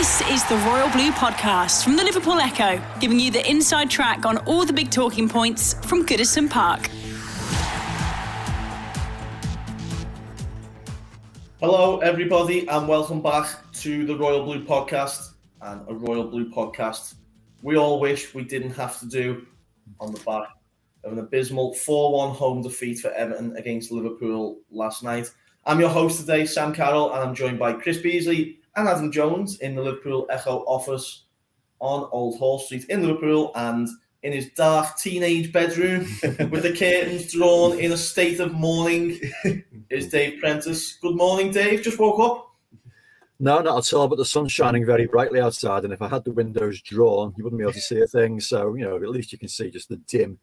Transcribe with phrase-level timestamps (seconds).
[0.00, 4.24] This is the Royal Blue Podcast from the Liverpool Echo, giving you the inside track
[4.24, 6.88] on all the big talking points from Goodison Park.
[11.60, 17.16] Hello, everybody, and welcome back to the Royal Blue Podcast and a Royal Blue Podcast
[17.60, 19.46] we all wish we didn't have to do
[20.00, 20.48] on the back
[21.04, 25.30] of an abysmal 4 1 home defeat for Everton against Liverpool last night.
[25.66, 29.58] I'm your host today, Sam Carroll, and I'm joined by Chris Beesley and Adam Jones
[29.60, 31.24] in the Liverpool Echo office
[31.80, 33.88] on Old Hall Street in Liverpool and
[34.22, 39.18] in his dark teenage bedroom with the curtains drawn in a state of mourning
[39.90, 40.94] is Dave Prentice.
[40.94, 41.82] Good morning, Dave.
[41.82, 42.46] Just woke up.
[43.38, 44.08] No, not at all.
[44.08, 47.44] But the sun's shining very brightly outside, and if I had the windows drawn, you
[47.44, 48.38] wouldn't be able to see a thing.
[48.40, 50.38] So you know, at least you can see just the dim,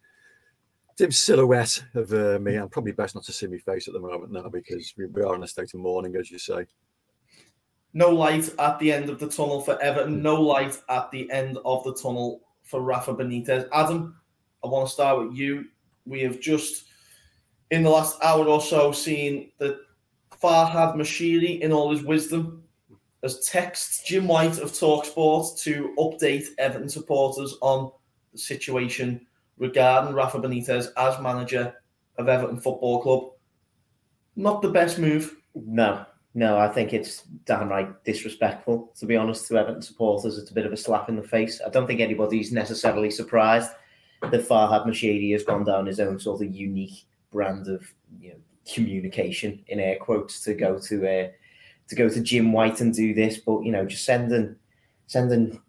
[0.96, 2.56] dim silhouette of uh, me.
[2.56, 5.22] And probably best not to see my face at the moment now because we, we
[5.22, 6.66] are in a state of mourning, as you say
[7.94, 10.22] no light at the end of the tunnel for Everton, hmm.
[10.22, 13.68] no light at the end of the tunnel for Rafa Benitez.
[13.72, 14.16] Adam,
[14.62, 15.66] I want to start with you.
[16.04, 16.84] We have just,
[17.70, 19.78] in the last hour or so, seen that
[20.42, 22.62] Farhad Moshiri, in all his wisdom,
[23.22, 27.90] has texted Jim White of Talksport to update Everton supporters on
[28.32, 29.26] the situation
[29.58, 31.74] regarding Rafa Benitez as manager
[32.16, 33.30] of Everton Football Club.
[34.36, 35.34] Not the best move.
[35.54, 40.38] No, no, I think it's downright disrespectful, to be honest, to Everton supporters.
[40.38, 41.60] It's a bit of a slap in the face.
[41.66, 43.70] I don't think anybody's necessarily surprised
[44.20, 47.82] that Farhad Moshiri has gone down his own sort of unique brand of
[48.20, 48.36] you know,
[48.72, 51.28] communication, in air quotes, to go to uh,
[51.88, 53.38] to go to Jim White and do this.
[53.38, 54.56] But you know, just sending
[55.06, 55.60] sending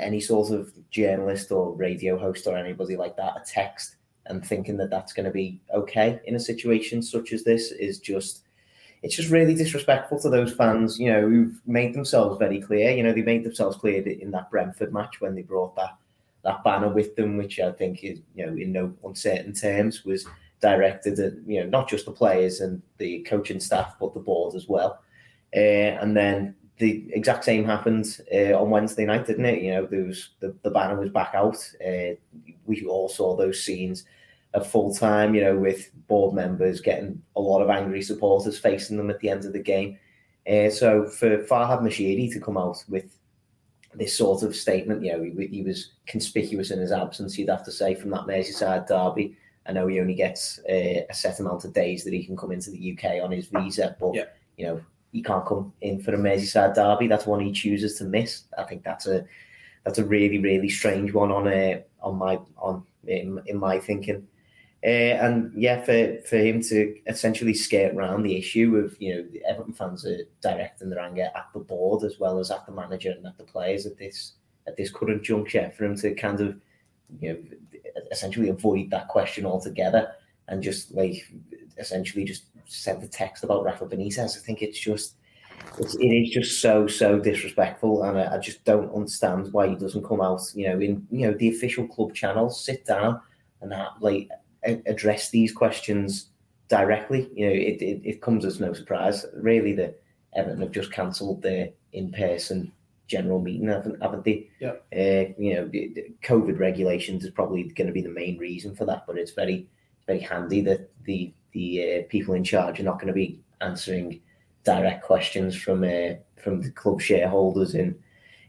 [0.00, 4.78] any sort of journalist or radio host or anybody like that a text and thinking
[4.78, 8.45] that that's going to be okay in a situation such as this is just
[9.02, 12.90] it's just really disrespectful to those fans, you know, who've made themselves very clear.
[12.90, 15.96] You know, they made themselves clear in that Brentford match when they brought that
[16.44, 20.26] that banner with them, which I think is, you know, in no uncertain terms was
[20.60, 24.54] directed at, you know, not just the players and the coaching staff, but the board
[24.54, 25.00] as well.
[25.54, 29.62] Uh, and then the exact same happened uh, on Wednesday night, didn't it?
[29.62, 31.56] You know, there was the, the banner was back out.
[31.84, 32.14] Uh,
[32.64, 34.04] we all saw those scenes
[34.54, 38.96] at full time, you know, with board members getting a lot of angry supporters facing
[38.96, 39.98] them at the end of the game.
[40.50, 43.18] Uh, so for Farhad Moshiri to come out with
[43.94, 47.64] this sort of statement, you know, he, he, was conspicuous in his absence, you'd have
[47.64, 49.36] to say, from that Merseyside derby.
[49.66, 52.52] I know he only gets uh, a set amount of days that he can come
[52.52, 54.26] into the UK on his visa, but, yeah.
[54.56, 54.80] you know,
[55.12, 57.08] he can't come in for a Merseyside derby.
[57.08, 58.44] That's one he chooses to miss.
[58.56, 59.24] I think that's a
[59.84, 63.78] that's a really really strange one on a uh, on my on in, in my
[63.78, 64.26] thinking.
[64.86, 69.22] Uh, and yeah, for, for him to essentially skate around the issue of, you know,
[69.32, 72.72] the Everton fans are directing their anger at the board as well as at the
[72.72, 74.34] manager and at the players at this
[74.68, 76.56] at this current juncture, for him to kind of,
[77.20, 77.38] you know,
[78.12, 80.12] essentially avoid that question altogether
[80.48, 81.24] and just like
[81.78, 84.36] essentially just send the text about Rafa Benitez.
[84.36, 85.16] I think it's just
[85.78, 89.74] it's, it is just so so disrespectful, and I, I, just don't understand why he
[89.74, 90.42] doesn't come out.
[90.54, 93.20] You know, in you know the official club channels, sit down
[93.60, 94.28] and have, like
[94.64, 96.30] address these questions
[96.68, 97.30] directly.
[97.34, 100.00] You know, it, it, it comes as no surprise, really, that
[100.34, 102.72] Everton have just cancelled their in-person
[103.06, 104.48] general meeting, haven't, haven't they?
[104.60, 104.72] Yeah.
[104.92, 105.70] Uh, you know,
[106.22, 109.68] COVID regulations is probably going to be the main reason for that, but it's very,
[110.06, 114.20] very handy that the the uh, people in charge are not going to be answering
[114.64, 117.96] direct questions from uh, from the club shareholders in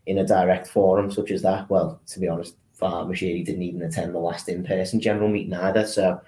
[0.07, 1.69] in a direct forum such as that.
[1.69, 5.85] Well, to be honest, Farhad Moshiri didn't even attend the last in-person general meeting either.
[5.87, 6.21] So,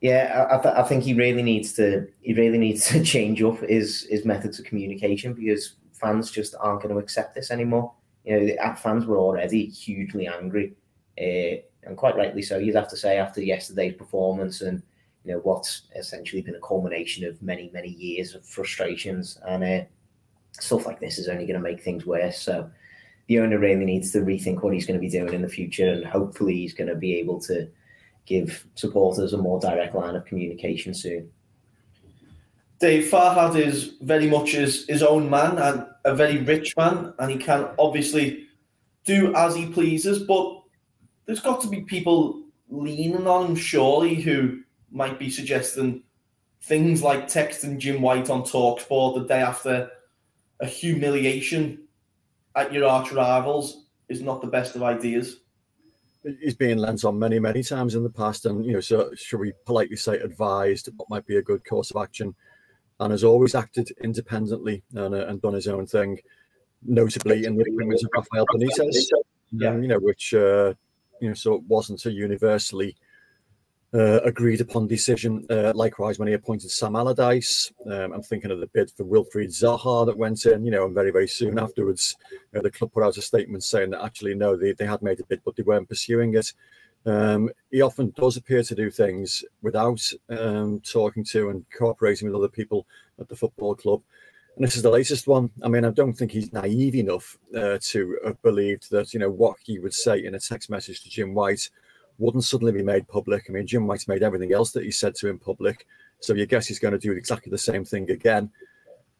[0.00, 4.06] yeah, I, I, think he really needs to he really needs to change up his
[4.08, 7.92] his methods of communication because fans just aren't going to accept this anymore.
[8.24, 10.74] You know, the fans were already hugely angry,
[11.20, 12.58] uh, and quite rightly so.
[12.58, 14.82] You'd have to say after yesterday's performance and
[15.24, 19.84] you know what's essentially been a culmination of many many years of frustrations and uh,
[20.52, 22.38] stuff like this is only going to make things worse.
[22.38, 22.70] So
[23.30, 25.88] the owner really needs to rethink what he's going to be doing in the future,
[25.88, 27.68] and hopefully he's going to be able to
[28.26, 31.30] give supporters a more direct line of communication soon.
[32.80, 37.30] Dave Farhad is very much his, his own man and a very rich man, and
[37.30, 38.48] he can obviously
[39.04, 40.24] do as he pleases.
[40.24, 40.62] But
[41.26, 46.02] there's got to be people leaning on him, surely, who might be suggesting
[46.62, 49.88] things like texting Jim White on Talksport the day after
[50.58, 51.86] a humiliation
[52.56, 55.40] at your arch rivals is not the best of ideas.
[56.40, 59.40] He's been lent on many, many times in the past, and you know, so should
[59.40, 62.34] we politely say advised what might be a good course of action
[62.98, 66.18] and has always acted independently and, uh, and done his own thing,
[66.82, 69.06] notably in the appointment of Rafael Benitez,
[69.52, 69.70] yeah.
[69.70, 70.74] Um, you know, which uh,
[71.20, 72.96] you know, so it wasn't a universally
[73.92, 75.44] uh, agreed upon decision.
[75.50, 79.48] Uh, likewise, when he appointed Sam Allardyce, um, I'm thinking of the bid for Wilfried
[79.48, 82.16] Zaha that went in, you know, and very, very soon afterwards,
[82.52, 85.20] know, the club put out a statement saying that actually, no, they, they had made
[85.20, 86.52] a bid, but they weren't pursuing it.
[87.06, 92.36] Um, he often does appear to do things without um, talking to and cooperating with
[92.36, 92.86] other people
[93.18, 94.02] at the football club.
[94.56, 95.50] And this is the latest one.
[95.62, 99.30] I mean, I don't think he's naive enough uh, to have believed that, you know,
[99.30, 101.70] what he would say in a text message to Jim White
[102.20, 103.46] wouldn't suddenly be made public.
[103.48, 105.86] I mean, Jim White's made everything else that he said to him public.
[106.20, 108.50] So you guess he's going to do exactly the same thing again.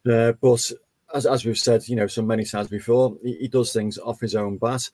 [0.09, 0.71] Uh, but
[1.13, 4.21] as, as we've said, you know, so many times before, he, he does things off
[4.21, 4.89] his own bat.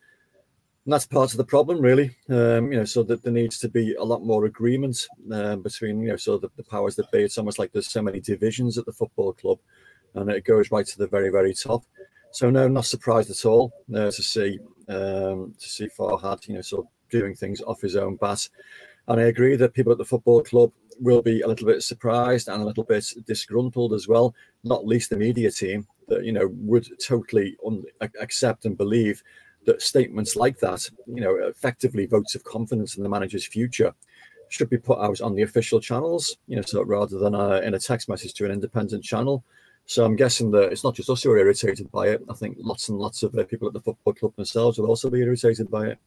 [0.84, 2.16] And that's part of the problem, really.
[2.30, 6.00] Um, you know, so that there needs to be a lot more agreement uh, between,
[6.00, 7.18] you know, so the, the powers that be.
[7.18, 9.58] It's almost like there's so many divisions at the football club,
[10.14, 11.84] and it goes right to the very, very top.
[12.30, 14.58] So no, not surprised at all uh, to see
[14.88, 18.48] um, to see Farhad, you know, sort of doing things off his own bat.
[19.08, 20.70] And I agree that people at the football club
[21.00, 24.34] will be a little bit surprised and a little bit disgruntled as well,
[24.64, 27.84] not least the media team that, you know, would totally un-
[28.20, 29.22] accept and believe
[29.64, 33.92] that statements like that, you know, effectively votes of confidence in the manager's future
[34.48, 37.74] should be put out on the official channels, you know, so rather than uh, in
[37.74, 39.44] a text message to an independent channel.
[39.84, 42.22] So I'm guessing that it's not just us who are irritated by it.
[42.28, 45.08] I think lots and lots of uh, people at the football club themselves will also
[45.10, 45.98] be irritated by it.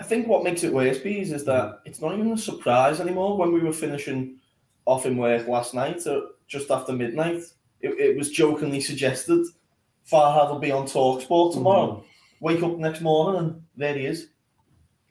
[0.00, 3.36] I think what makes it worse, Bees, is that it's not even a surprise anymore.
[3.36, 4.38] When we were finishing
[4.84, 7.42] off in work last night, or just after midnight,
[7.80, 9.46] it, it was jokingly suggested
[10.10, 11.96] Farhad will be on Talksport tomorrow.
[11.96, 12.06] Mm-hmm.
[12.40, 14.28] Wake up next morning and there he is.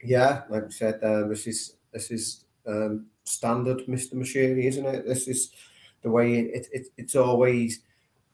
[0.02, 4.14] Yeah, like I said, uh, this is this is um, standard, Mr.
[4.14, 5.06] Moshiri, isn't it?
[5.06, 5.52] This is
[6.02, 7.80] the way it, it it's always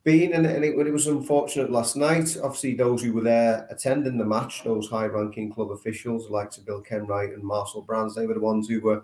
[0.09, 2.35] been, and, and it, it, was unfortunate last night.
[2.43, 6.83] Obviously, those who were there attending the match, those high-ranking club officials, like to Bill
[6.83, 9.03] Kenwright and Marcel Brands, they were the ones who were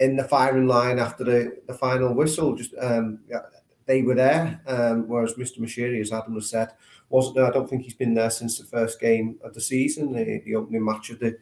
[0.00, 2.56] in the firing line after the, the final whistle.
[2.56, 3.18] Just um,
[3.84, 5.58] they were there, um, whereas Mr.
[5.58, 6.70] Moshiri, as Adam has said,
[7.10, 7.46] wasn't there.
[7.46, 10.54] I don't think he's been there since the first game of the season, the, the
[10.54, 11.36] opening match of the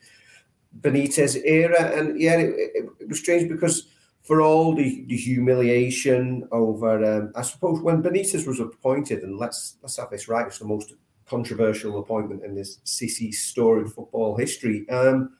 [0.80, 1.96] Benitez era.
[1.96, 3.86] And yeah, it, it, it was strange because
[4.24, 9.76] for all the, the humiliation over, um, I suppose when Benitez was appointed, and let's
[9.82, 10.94] let's have this right, it's the most
[11.26, 14.88] controversial appointment in this Sissi storied football history.
[14.88, 15.36] Um,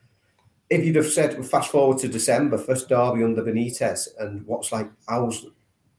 [0.69, 4.91] if you'd have said, fast forward to December, first derby under Benitez, and what's like,
[5.09, 5.47] was,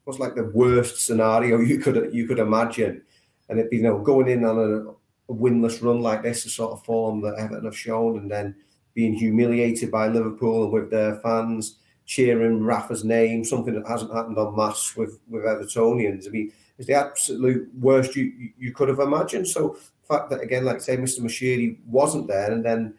[0.05, 3.01] was like the worst scenario you could you could imagine,
[3.49, 6.51] and it'd be you know going in on a, a winless run like this, the
[6.51, 8.55] sort of form that Everton have shown, and then
[8.93, 14.37] being humiliated by Liverpool and with their fans cheering Rafa's name, something that hasn't happened
[14.37, 16.27] on mass with with Evertonians.
[16.27, 19.47] I mean, it's the absolute worst you you could have imagined.
[19.47, 21.21] So the fact that again, like say, Mr.
[21.21, 22.93] Moshiri wasn't there, and then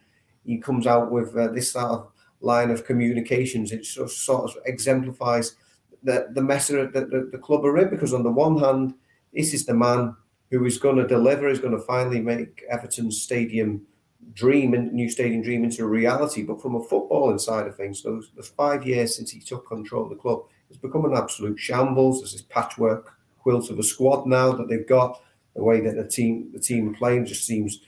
[0.45, 4.51] he comes out with uh, this sort of line of communications, it sort of, sort
[4.51, 5.55] of exemplifies
[6.03, 7.89] the the mess that the, the club are in.
[7.89, 8.93] Because on the one hand,
[9.33, 10.15] this is the man
[10.51, 13.85] who is going to deliver, is going to finally make Everton's stadium
[14.33, 16.43] dream and new stadium dream into a reality.
[16.43, 20.03] But from a footballing side of things, those the five years since he took control
[20.03, 22.19] of the club, it's become an absolute shambles.
[22.19, 25.21] There's this patchwork quilt of a squad now that they've got.
[25.55, 27.79] The way that the team the team playing just seems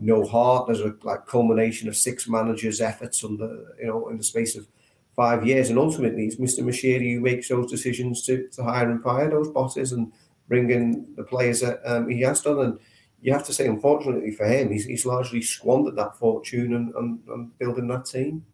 [0.00, 0.66] no heart.
[0.66, 4.66] There's a like culmination of six managers' efforts under you know in the space of
[5.14, 6.60] five years, and ultimately it's Mr.
[6.60, 10.12] Moshiri who makes those decisions to, to hire and fire those bosses and
[10.46, 12.60] bring in the players that um, he has done.
[12.60, 12.78] And
[13.20, 17.18] you have to say, unfortunately for him, he's, he's largely squandered that fortune and, and,
[17.28, 18.44] and building that team.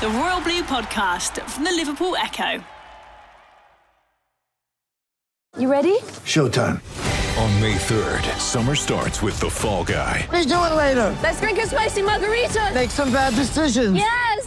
[0.00, 2.64] The Royal Blue Podcast from the Liverpool Echo.
[5.58, 5.98] You ready?
[6.24, 6.80] Showtime.
[7.38, 10.26] On May 3rd, summer starts with The Fall Guy.
[10.32, 11.16] Let's do it later.
[11.22, 12.70] Let's drink a spicy margarita.
[12.74, 13.94] Make some bad decisions.
[13.96, 14.46] Yes.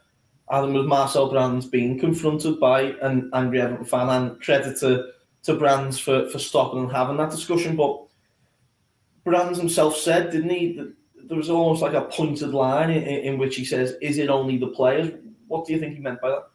[0.51, 5.11] Adam was Marcel Brands being confronted by an angry Everton fan, and credit to,
[5.43, 7.75] to Brands for, for stopping and having that discussion.
[7.77, 8.01] But
[9.23, 10.93] Brands himself said, didn't he, that
[11.31, 14.57] there was almost like a pointed line in, in which he says, "Is it only
[14.57, 15.13] the players?"
[15.47, 16.47] What do you think he meant by that?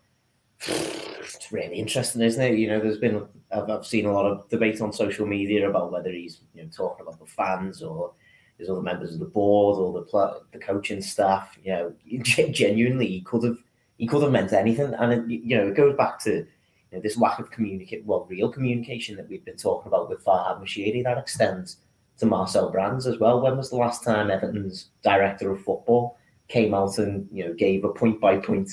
[0.68, 2.58] It's really interesting, isn't it?
[2.58, 5.92] You know, there's been I've, I've seen a lot of debate on social media about
[5.92, 8.12] whether he's you know talking about the fans or
[8.58, 11.56] his other members of the board or the the coaching staff.
[11.64, 13.58] You know, genuinely, he could have
[13.98, 16.46] he could have meant anything, and it, you know, it goes back to
[16.90, 20.24] you know, this lack of communicate, well, real communication that we've been talking about with
[20.24, 21.78] Farhad Moshiri that extends
[22.18, 23.40] to Marcel Brands as well.
[23.40, 27.84] When was the last time Everton's director of football came out and you know gave
[27.84, 28.70] a point by point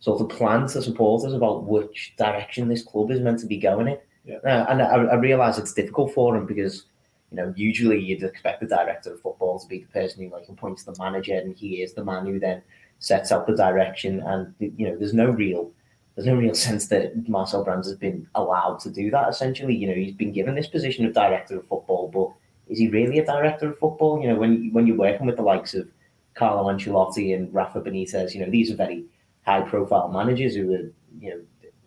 [0.00, 3.88] sort of plan to supporters about which direction this club is meant to be going
[3.88, 3.98] in?
[4.26, 4.36] Yeah.
[4.44, 6.84] Uh, and I, I realise it's difficult for him because
[7.30, 10.48] you know usually you'd expect the director of football to be the person who like
[10.48, 12.62] appoints the manager, and he is the man who then
[12.98, 14.20] sets out the direction.
[14.20, 15.70] And you know, there's no real
[16.14, 19.28] there's no real sense that Marcel Brands has been allowed to do that.
[19.28, 22.88] Essentially, you know, he's been given this position of director of football, but is he
[22.88, 24.20] really a director of football?
[24.20, 25.88] You know, when when you're working with the likes of
[26.34, 29.04] Carlo Ancelotti and Rafa Benitez, you know, these are very
[29.44, 31.40] high profile managers who are, you know,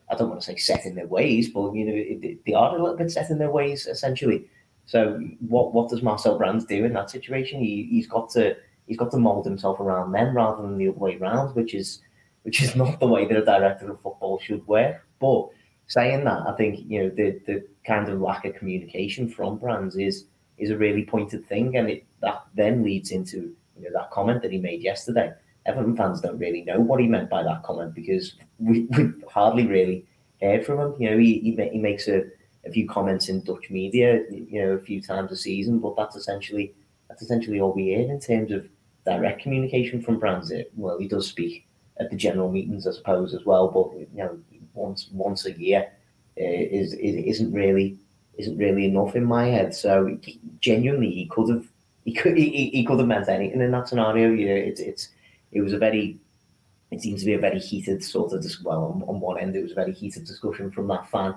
[0.09, 2.81] I don't want to say set in their ways, but you know, they are a
[2.81, 4.45] little bit set in their ways essentially.
[4.85, 7.59] So what what does Marcel Brands do in that situation?
[7.59, 8.55] He he's got to
[8.87, 12.01] he's got to mold himself around them rather than the other way around, which is
[12.43, 15.05] which is not the way that a director of football should work.
[15.19, 15.49] But
[15.87, 19.95] saying that, I think you know the the kind of lack of communication from Brands
[19.95, 20.25] is
[20.57, 24.41] is a really pointed thing, and it that then leads into you know that comment
[24.41, 25.33] that he made yesterday.
[25.65, 29.67] Everton fans don't really know what he meant by that comment because we, we hardly
[29.67, 30.05] really
[30.41, 30.95] heard from him.
[30.97, 32.23] You know, he he, he makes a,
[32.65, 36.15] a few comments in Dutch media, you know, a few times a season, but that's
[36.15, 36.73] essentially
[37.09, 38.67] that's essentially all we hear in terms of
[39.07, 40.51] direct communication from Brands.
[40.75, 41.65] Well, he does speak
[41.99, 44.37] at the general meetings, I suppose, as well, but you know,
[44.73, 45.91] once once a year
[46.39, 47.97] uh, is, is isn't really
[48.37, 49.73] isn't really enough in my head.
[49.73, 50.17] So
[50.59, 51.65] genuinely, he could have
[52.05, 54.29] he could he, he could have meant anything in that scenario.
[54.29, 55.09] You know, it's it's
[55.51, 56.19] it was a very
[56.91, 59.55] it seems to be a very heated sort of dis- well on, on one end
[59.55, 61.35] it was a very heated discussion from that fan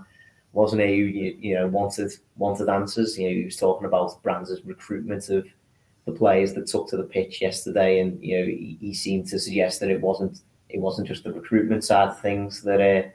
[0.52, 4.60] wasn't he you, you know wanted wanted answers you know he was talking about Brands'
[4.64, 5.44] recruitment of
[6.06, 9.38] the players that took to the pitch yesterday and you know he, he seemed to
[9.38, 13.08] suggest that it wasn't it wasn't just the recruitment side of things that uh,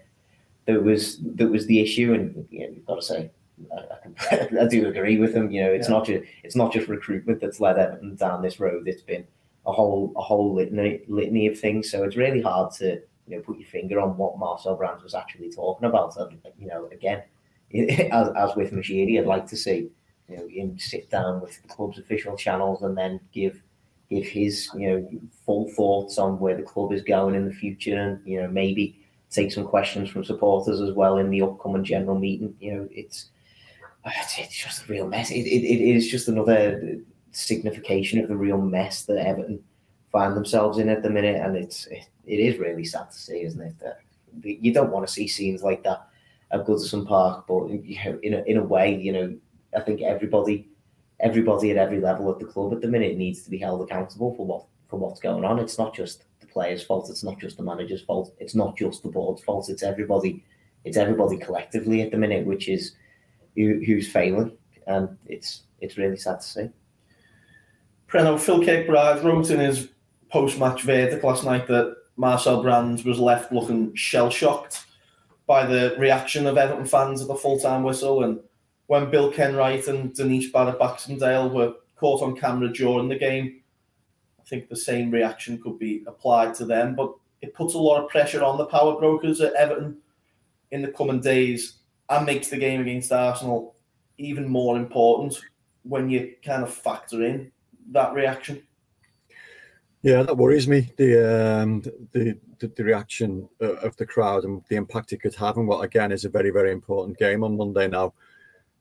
[0.66, 3.32] that was that was the issue and you know, you've got to say
[3.72, 5.50] I, I, I, do agree with him.
[5.52, 5.96] You know, it's yeah.
[5.96, 8.88] not just it's not just recruitment that's led Everton down this road.
[8.88, 9.26] It's been
[9.66, 11.90] a whole a whole litany litany of things.
[11.90, 15.16] So it's really hard to you know put your finger on what Marcel Brands was
[15.16, 16.18] actually talking about.
[16.18, 17.24] And, you know, again,
[18.12, 19.90] as, as with Moshiri, I'd like to see
[20.30, 23.62] you know him sit down with the club's official channels and then give
[24.10, 25.10] give his you know
[25.46, 29.00] full thoughts on where the club is going in the future, and you know maybe
[29.30, 32.56] take some questions from supporters as well in the upcoming general meeting.
[32.60, 33.30] You know, it's
[34.06, 35.32] it's just a real mess.
[35.32, 37.00] It, it, it is just another
[37.32, 39.62] signification of the real mess that Everton
[40.12, 43.42] find themselves in at the minute, and it's it, it is really sad to see,
[43.42, 43.76] isn't it?
[43.80, 44.00] That
[44.44, 46.08] you don't want to see scenes like that
[46.52, 49.36] at Goodison Park, but you know, in a, in a way, you know,
[49.76, 50.70] I think everybody
[51.20, 54.36] everybody at every level at the club at the minute needs to be held accountable
[54.36, 55.60] for what for what's going on.
[55.60, 57.10] It's not just the players' fault.
[57.10, 58.34] It's not just the manager's fault.
[58.40, 59.70] It's not just the board's fault.
[59.70, 60.44] It's everybody.
[60.84, 62.94] It's everybody collectively at the minute, which is
[63.56, 64.56] who, who's failing,
[64.88, 66.70] and it's it's really sad to see.
[68.08, 69.90] Preno, Phil Kirkbride wrote in his
[70.30, 74.86] post-match verdict last night that Marcel Brands was left looking shell-shocked
[75.48, 78.40] by the reaction of Everton fans at the full-time whistle, and
[78.88, 83.62] when Bill Kenwright and Denise Barrett Baxendale were caught on camera during the game,
[84.40, 88.04] I think the same reaction could be applied to them, but it puts a lot
[88.04, 89.98] of pressure on the power brokers at Everton
[90.72, 93.76] in the coming days and makes the game against Arsenal
[94.18, 95.42] even more important
[95.84, 97.52] when you kind of factor in
[97.92, 98.62] that reaction.
[100.02, 100.92] Yeah, that worries me.
[100.98, 105.58] The um, the, the, the reaction of the crowd and the impact it could have,
[105.58, 108.14] and what again is a very very important game on Monday now.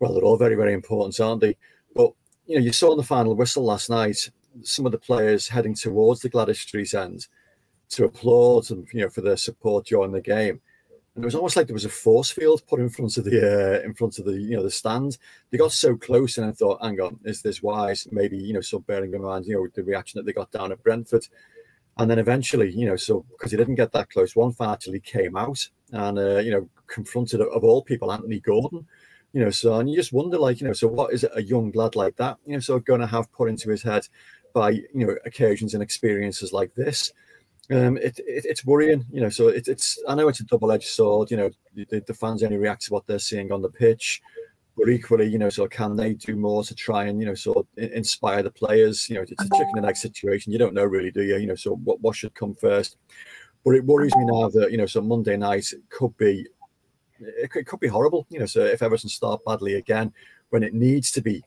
[0.05, 1.57] Well, they're all very very important, aren't they?
[1.95, 2.13] But
[2.47, 4.31] you know, you saw the final whistle last night
[4.63, 7.27] some of the players heading towards the Gwladys Street end
[7.89, 10.61] to applaud and you know for their support during the game
[11.15, 13.81] and it was almost like there was a force field put in front of the
[13.81, 15.17] uh, in front of the you know the stand.
[15.51, 18.07] They got so close, and I thought, hang on, is this wise?
[18.11, 20.73] Maybe you know, so bearing in mind you know the reaction that they got down
[20.73, 21.27] at Brentford,
[21.99, 25.01] and then eventually you know, so because he didn't get that close, one fan actually
[25.01, 28.87] came out and uh, you know confronted of all people Anthony Gordon.
[29.35, 31.73] You know, so and you just wonder, like, you know, so what is a young
[31.73, 34.07] lad like that, you know, so going to have put into his head
[34.55, 37.13] by you know occasions and experiences like this?
[37.69, 39.31] Um, it, it, it's worrying, you know.
[39.31, 41.33] So it, it's I know it's a double-edged sword.
[41.33, 44.23] You know, the, the fans only react to what they're seeing on the pitch,
[44.77, 47.59] but equally, you know, so can they do more to try and you know sort
[47.59, 49.09] of inspire the players?
[49.09, 50.53] You know, it's a chicken and egg situation.
[50.53, 51.39] You don't know really, do you?
[51.39, 52.99] You know, so what what should come first?
[53.65, 56.47] But it worries me now that you know, so Monday night could be
[57.21, 58.27] it could, it could be horrible.
[58.31, 60.13] You know, so if Everton start badly again
[60.51, 61.45] when it needs to be.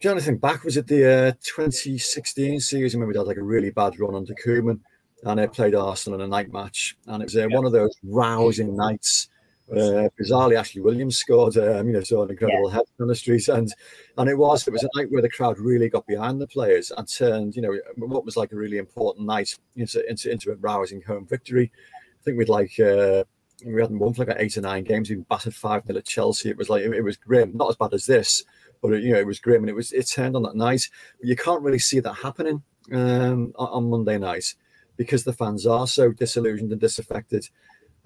[0.00, 0.64] Do you know anything back?
[0.64, 4.34] Was it the uh, 2016 season when we had like a really bad run under
[4.34, 4.80] Koeman
[5.24, 7.56] and it played Arsenal in a night match, and it was uh, yeah.
[7.56, 9.28] one of those rousing nights.
[9.72, 12.76] Uh, bizarrely, Ashley Williams scored, um, you know, so an incredible yeah.
[12.76, 13.72] head on the streets, and
[14.18, 16.92] and it was it was a night where the crowd really got behind the players
[16.94, 20.56] and turned, you know, what was like a really important night into into, into a
[20.56, 21.72] rousing home victory.
[22.20, 23.24] I think we'd like uh,
[23.64, 25.10] we hadn't won for like eight or nine games.
[25.10, 26.50] We battered five nil at Chelsea.
[26.50, 28.44] It was like it, was grim, not as bad as this,
[28.82, 30.88] but it, you know it was grim, and it was it turned on that night.
[31.18, 34.54] But you can't really see that happening um, on Monday night
[34.96, 37.48] because the fans are so disillusioned and disaffected.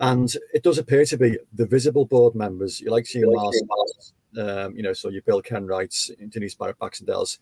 [0.01, 2.81] And it does appear to be the visible board members.
[2.81, 7.39] You like to see Mars, um, you know, so your Bill Kenwrights, Denise Barrett Baxendales,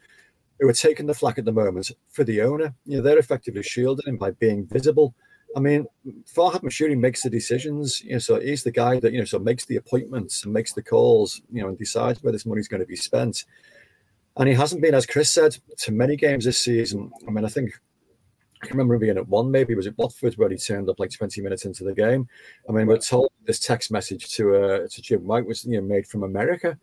[0.58, 2.75] who are taking the flack at the moment for the owner.
[2.87, 5.14] You know, they're effectively shielding him by being visible
[5.56, 5.86] I mean,
[6.32, 8.02] Farhad Moshiri makes the decisions.
[8.02, 10.75] You know, so he's the guy that you know, so makes the appointments and makes
[10.75, 11.40] the calls.
[11.50, 13.44] You know, and decides where this money's going to be spent.
[14.36, 17.10] And he hasn't been, as Chris said, to many games this season.
[17.26, 17.72] I mean, I think
[18.62, 21.10] I can remember being at one, maybe was it Watford, where he turned up like
[21.10, 22.28] 20 minutes into the game.
[22.68, 25.86] I mean, we're told this text message to uh, to Jim White was you know
[25.86, 26.78] made from America.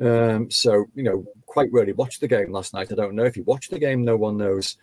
[0.00, 2.92] Um, so you know, quite rarely watched the game last night.
[2.92, 4.04] I don't know if he watched the game.
[4.04, 4.76] No one knows.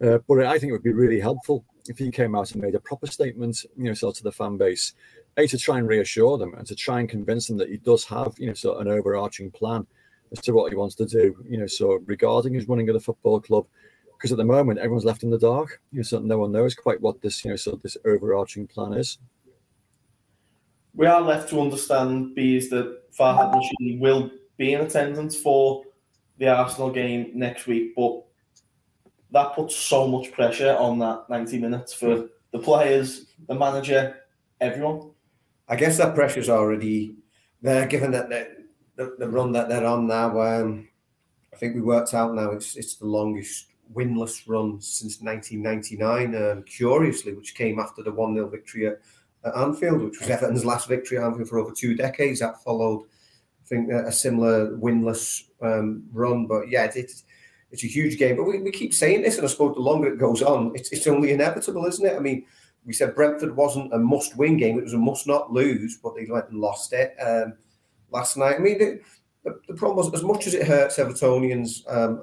[0.00, 2.74] Uh, but I think it would be really helpful if he came out and made
[2.74, 4.94] a proper statement, you know, sort of the fan base,
[5.36, 8.04] a to try and reassure them and to try and convince them that he does
[8.04, 9.86] have, you know, sort of an overarching plan
[10.30, 13.00] as to what he wants to do, you know, so regarding his running of the
[13.00, 13.66] football club,
[14.16, 16.74] because at the moment everyone's left in the dark, you know, so no one knows
[16.74, 19.18] quite what this, you know, sort of this overarching plan is.
[20.94, 25.84] We are left to understand, bees that Farhad Moshiri will be in attendance for
[26.38, 28.22] the Arsenal game next week, but
[29.32, 34.16] that puts so much pressure on that 90 minutes for the players, the manager,
[34.60, 35.10] everyone.
[35.68, 37.16] I guess that pressure's already
[37.62, 40.40] there, given that the, the run that they're on now.
[40.40, 40.88] Um,
[41.52, 46.62] I think we worked out now it's it's the longest winless run since 1999, um,
[46.64, 49.00] curiously, which came after the 1 0 victory at,
[49.44, 52.40] at, Anfield, which was Everton's last victory at Anfield for over two decades.
[52.40, 56.46] That followed, I think, a, similar winless um, run.
[56.46, 57.12] But yeah, it,
[57.72, 58.36] it's a huge game.
[58.36, 60.92] But we, we keep saying this, and I suppose the longer it goes on, it's,
[60.92, 62.14] it's only inevitable, isn't it?
[62.14, 62.44] I mean,
[62.84, 66.14] we said Brentford wasn't a must win game, it was a must not lose, but
[66.14, 67.54] they went and lost it um,
[68.10, 68.56] last night.
[68.56, 69.00] I mean, the,
[69.44, 72.22] the, the, problem was, as much as it hurts Evertonians, um,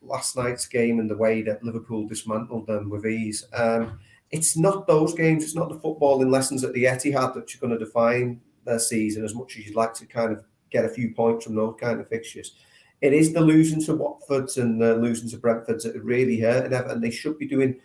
[0.00, 3.98] last night's game and the way that Liverpool dismantled them with ease, um,
[4.30, 7.60] it's not those games, it's not the footballing lessons at the Etihad had that you're
[7.60, 10.88] going to define their season as much as you'd like to kind of get a
[10.88, 12.56] few points from those kind of fixtures
[13.04, 17.02] it is the losing to Watfords and the losing to Brentfords that really hurt and
[17.02, 17.78] They should be doing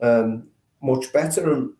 [0.00, 0.48] um,
[0.82, 1.52] much better.
[1.52, 1.72] And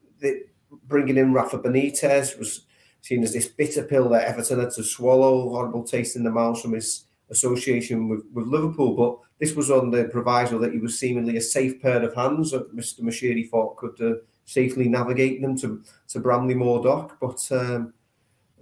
[0.84, 2.66] bringing in Rafa Benitez was
[3.00, 6.62] seen as this bitter pill that Everton had to swallow, horrible taste in the mouth
[6.62, 8.94] from his association with, with Liverpool.
[8.94, 12.52] But this was on the proviso that he was seemingly a safe pair of hands
[12.52, 13.00] that Mr.
[13.00, 17.18] Moshiri thought could uh, safely navigate them to, to Bramley-Moore Dock.
[17.20, 17.92] But um,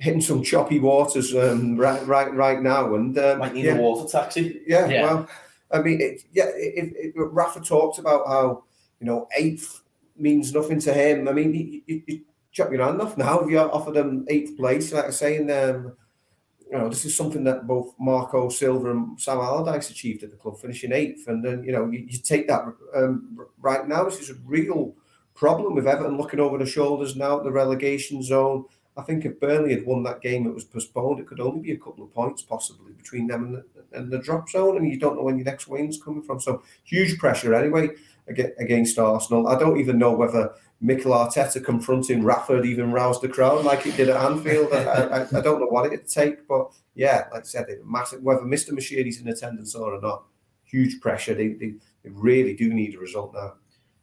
[0.02, 3.76] hitting some choppy waters um, right right right now, and um, might need yeah.
[3.76, 4.60] a water taxi.
[4.66, 5.28] Yeah, yeah, well,
[5.70, 8.64] I mean, it, yeah, it, it, Rafa talked about how
[8.98, 9.82] you know eighth
[10.16, 11.28] means nothing to him.
[11.28, 14.56] I mean, you, you, you chop your hand off now if you offered him eighth
[14.56, 14.92] place.
[14.92, 15.92] Like I say, and um,
[16.68, 20.36] you know, this is something that both Marco Silva and Sam Allardyce achieved at the
[20.36, 22.64] club, finishing eighth, and then you know you, you take that
[22.96, 24.02] um, right now.
[24.02, 24.96] This is a real
[25.32, 28.64] problem with Everton looking over the shoulders now at the relegation zone
[28.96, 31.18] I think if Burnley had won that game, it was postponed.
[31.18, 34.18] It could only be a couple of points possibly between them and the, and the
[34.18, 36.40] drop zone, and you don't know when your next win's coming from.
[36.40, 37.90] So huge pressure anyway
[38.28, 39.48] against Arsenal.
[39.48, 43.96] I don't even know whether Mikel Arteta confronting Rafa even roused the crowd like it
[43.96, 44.72] did at Anfield.
[44.72, 48.22] I, I, I, don't know what it'd take, but yeah, like I said, it massive.
[48.22, 48.70] Whether Mr.
[48.70, 50.24] Moshiri's in attendance or not,
[50.64, 51.35] huge pressure.
[51.35, 53.55] They, they, they really do need a result now.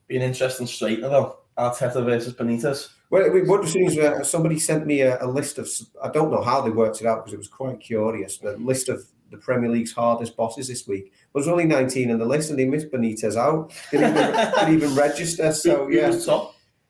[0.08, 1.40] Be an interesting straight though.
[1.58, 2.90] Arteta versus Benitez.
[3.10, 5.68] Well, what was is uh, somebody sent me a, a, list of,
[6.04, 8.88] I don't know how they worked it out because it was quite curious, a list
[8.88, 11.12] of the Premier League's hardest bosses this week.
[11.34, 13.74] But there's only 19 in the list and they missed Benitez out.
[13.90, 15.52] Didn't even, didn't even register.
[15.54, 16.12] So, yeah.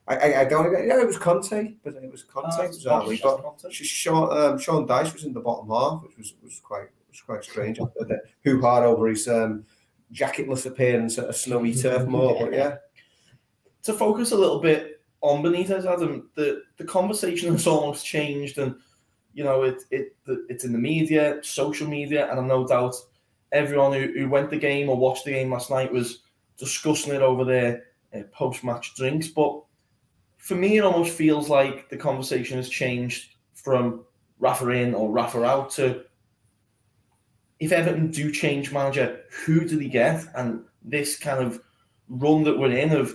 [0.08, 0.72] I, I, I don't.
[0.72, 2.66] Yeah, it was Conte, but it was Conte.
[2.66, 3.22] It's bizarrely.
[3.22, 3.70] But Conte.
[3.70, 7.44] Sean, um, Sean Dyche was in the bottom half, which was was quite was quite
[7.44, 7.78] strange.
[8.42, 9.64] Who hard over his um,
[10.12, 12.78] jacketless appearance at a snowy turf moor, but yeah.
[13.84, 14.89] to focus a little bit
[15.22, 18.74] on Benitez, Adam, the, the conversation has almost changed, and
[19.34, 20.16] you know it it
[20.48, 22.94] it's in the media, social media, and I'm no doubt
[23.52, 26.22] everyone who, who went the game or watched the game last night was
[26.56, 29.28] discussing it over their uh, post match drinks.
[29.28, 29.62] But
[30.38, 34.04] for me, it almost feels like the conversation has changed from
[34.38, 36.04] Rafa in or Rafa out to
[37.60, 40.24] if Everton do change manager, who do they get?
[40.34, 41.60] And this kind of
[42.08, 43.14] run that we're in of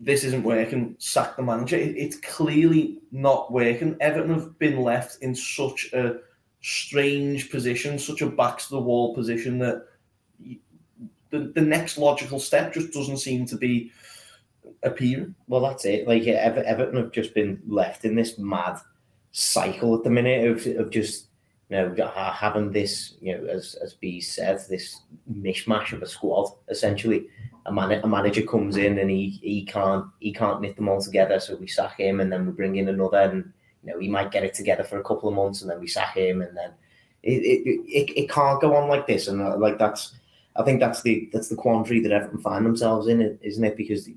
[0.00, 1.76] this isn't working, sack the manager.
[1.76, 3.96] It, it's clearly not working.
[4.00, 6.16] Everton have been left in such a
[6.62, 9.86] strange position, such a back to the wall position that
[11.30, 13.92] the, the next logical step just doesn't seem to be
[14.82, 15.34] appearing.
[15.48, 16.08] Well, that's it.
[16.08, 18.78] Like Ever- Everton have just been left in this mad
[19.32, 21.26] cycle at the minute of, of just
[21.68, 26.50] you know having this you know as as B said this mishmash of a squad
[26.68, 27.28] essentially.
[27.66, 31.00] A, man- a manager comes in and he he can't he can't knit them all
[31.00, 33.52] together, so we sack him and then we bring in another and
[33.84, 35.86] you know he might get it together for a couple of months and then we
[35.86, 36.70] sack him and then
[37.22, 40.14] it it, it, it can't go on like this and uh, like that's
[40.56, 43.76] I think that's the that's the quandary that Everton find themselves in, isn't it?
[43.76, 44.08] Because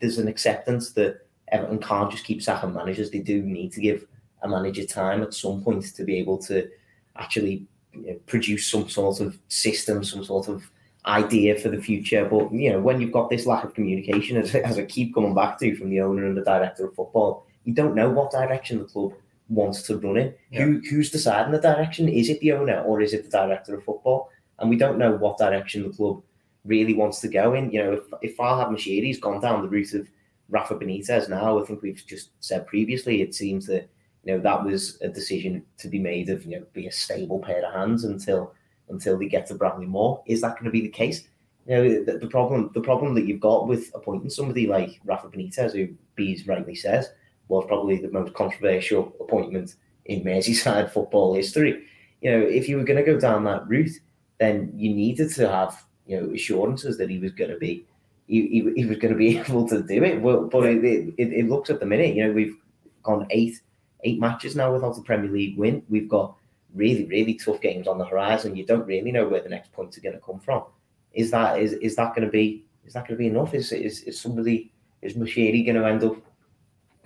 [0.00, 3.10] there's an acceptance that Everton can't just keep sacking managers.
[3.10, 4.06] They do need to give
[4.42, 6.68] a manager time at some point to be able to
[7.16, 10.68] actually you know, produce some sort of system, some sort of
[11.06, 12.24] idea for the future.
[12.24, 15.34] But you know, when you've got this lack of communication, as, as I keep coming
[15.34, 18.78] back to from the owner and the director of football, you don't know what direction
[18.78, 19.12] the club
[19.48, 20.34] wants to run in.
[20.54, 22.08] Who who's deciding the direction?
[22.08, 24.30] Is it the owner or is it the director of football?
[24.58, 26.22] And we don't know what direction the club
[26.64, 27.70] really wants to go in.
[27.70, 30.08] You know, if if Farhad Moshiri's gone down the route of
[30.48, 33.88] Rafa Benitez now, I think we've just said previously, it seems that
[34.24, 37.38] you know that was a decision to be made of you know be a stable
[37.38, 38.52] pair of hands until
[38.88, 40.22] until they get to Bramley-Moore.
[40.26, 41.28] Is that going to be the case?
[41.66, 45.28] You know, the, the problem the problem that you've got with appointing somebody like Rafa
[45.28, 47.10] Benitez, who Bees rightly says
[47.48, 51.84] was probably the most controversial appointment in Merseyside football history.
[52.20, 53.90] You know, if you were going to go down that route,
[54.38, 57.84] then you needed to have you know assurances that he was going to be
[58.26, 60.20] he, he, he was going to be able to do it.
[60.20, 62.56] Well, but it, it, it looks at the minute, you know, we've
[63.02, 63.60] gone eight
[64.04, 65.82] eight matches now without a Premier League win.
[65.88, 66.36] We've got
[66.76, 68.54] really really tough games on the horizon.
[68.56, 70.64] You don't really know where the next points are going to come from.
[71.12, 73.54] Is that is is that going to be is that going to be enough?
[73.54, 76.16] Is is, is somebody is Moshiri going to end up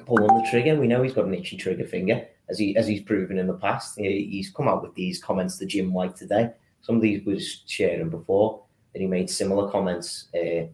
[0.06, 0.74] pulling the trigger?
[0.78, 3.54] We know he's got an itchy trigger finger, as he as he's proven in the
[3.54, 3.98] past.
[3.98, 6.50] He- He's come out with these comments to Jim White today.
[6.82, 10.66] Some of these was sharing before that he made similar comments uh,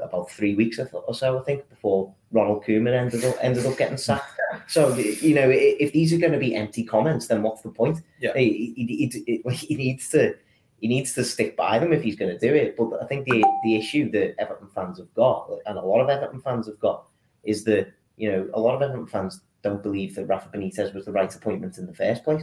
[0.00, 3.96] about three weeks or so, I think, before Ronald Koeman ended up ended up getting
[3.96, 4.38] sacked.
[4.68, 7.98] So you know, if these are going to be empty comments, then what's the point?
[8.20, 8.32] Yeah.
[8.36, 10.34] He, he, he, he- needs to
[10.80, 12.76] he needs to stick by them if he's going to do it.
[12.76, 16.08] But I think the the issue that Everton fans have got, and a lot of
[16.10, 17.06] Everton fans have got,
[17.42, 21.06] is that you know a lot of Everton fans don't believe that Rafa Benitez was
[21.06, 22.42] the right appointment in the first place.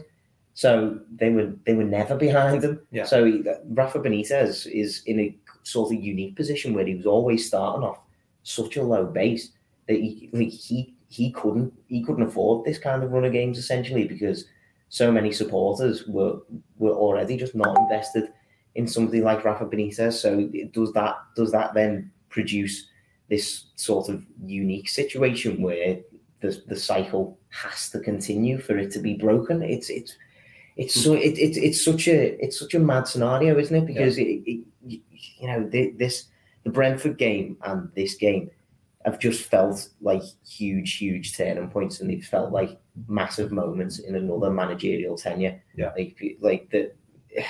[0.54, 2.82] So they were they were never behind him.
[2.92, 3.06] Yeah.
[3.06, 7.48] So he, Rafa Benitez is in a sort of unique position where he was always
[7.48, 8.00] starting off
[8.44, 9.52] such a low base
[9.88, 13.58] that he like he he couldn't he couldn't afford this kind of run of games
[13.58, 14.46] essentially because
[14.88, 16.40] so many supporters were
[16.78, 18.32] were already just not invested
[18.76, 20.14] in somebody like Rafa Benitez.
[20.14, 22.88] So does that does that then produce
[23.30, 26.00] this sort of unique situation where
[26.40, 29.62] the the cycle has to continue for it to be broken?
[29.62, 30.16] It's it's
[30.78, 33.86] it's so it, it, it's such a it's such a mad scenario, isn't it?
[33.86, 36.28] Because it, it you know thi- this
[36.64, 38.50] the Brentford game and this game
[39.06, 44.16] have just felt like huge huge turning points, and they've felt like massive moments in
[44.16, 45.62] another managerial tenure.
[45.76, 45.92] Yeah.
[45.98, 46.92] like like the.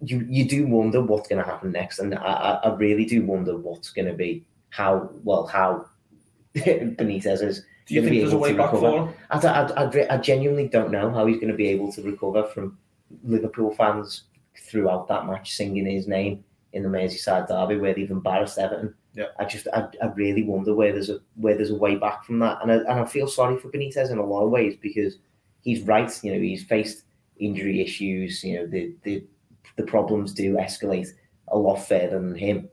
[0.00, 3.56] You, you do wonder what's going to happen next, and I, I really do wonder
[3.56, 5.86] what's going to be how well how
[6.54, 7.64] Benitez is.
[7.86, 9.14] Do you think there's a way back for him?
[9.30, 12.44] I, I, I, I genuinely don't know how he's going to be able to recover
[12.44, 12.78] from
[13.22, 14.24] Liverpool fans
[14.56, 18.94] throughout that match singing his name in the Merseyside derby where they've embarrassed Everton.
[19.14, 19.26] Yeah.
[19.38, 22.40] I just I, I really wonder where there's a where there's a way back from
[22.40, 25.18] that, and I, and I feel sorry for Benitez in a lot of ways because
[25.62, 26.10] he's right.
[26.22, 27.04] You know, he's faced
[27.38, 28.42] injury issues.
[28.42, 29.24] You know, the the
[29.76, 31.08] the problems do escalate
[31.48, 32.68] a lot further than him.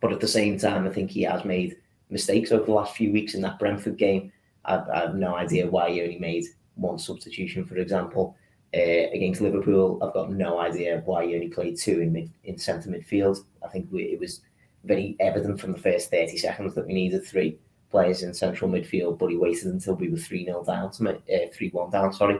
[0.00, 1.76] But at the same time, I think he has made
[2.10, 4.32] mistakes over the last few weeks in that Brentford game.
[4.64, 6.44] I, I have no idea why he only made
[6.76, 8.36] one substitution, for example.
[8.74, 12.58] Uh, against Liverpool, I've got no idea why he only played two in mid, in
[12.58, 13.38] centre midfield.
[13.64, 14.42] I think we, it was
[14.84, 17.58] very evident from the first 30 seconds that we needed three.
[17.90, 21.48] players in central midfield, but he waited until we were 3 0 down to uh,
[21.52, 22.36] 3 1 down, sorry,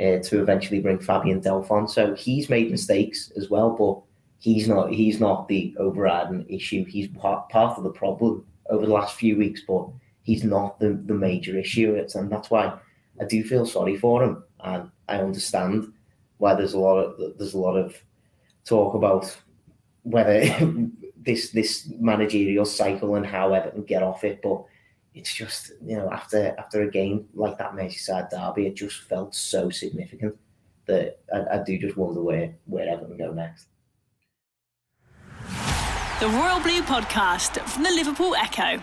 [0.00, 4.00] uh, to eventually bring Fabian Delph So he's made mistakes as well, but
[4.38, 6.84] he's not he's not the overriding issue.
[6.84, 9.88] He's part, part of the problem over the last few weeks, but
[10.22, 11.94] he's not the, the major issue.
[11.94, 12.78] It's, and that's why
[13.20, 14.42] I do feel sorry for him.
[14.60, 15.92] And I understand
[16.38, 17.96] why there's a lot of there's a lot of
[18.64, 19.36] talk about
[20.02, 20.44] whether
[21.16, 24.64] this this managerial cycle and how Everton get off it, but
[25.14, 29.34] it's just you know after after a game like that Merseyside derby, it just felt
[29.34, 30.36] so significant
[30.86, 33.66] that I, I do just wonder where where Everton go next.
[36.20, 38.82] The Royal Blue Podcast from the Liverpool Echo.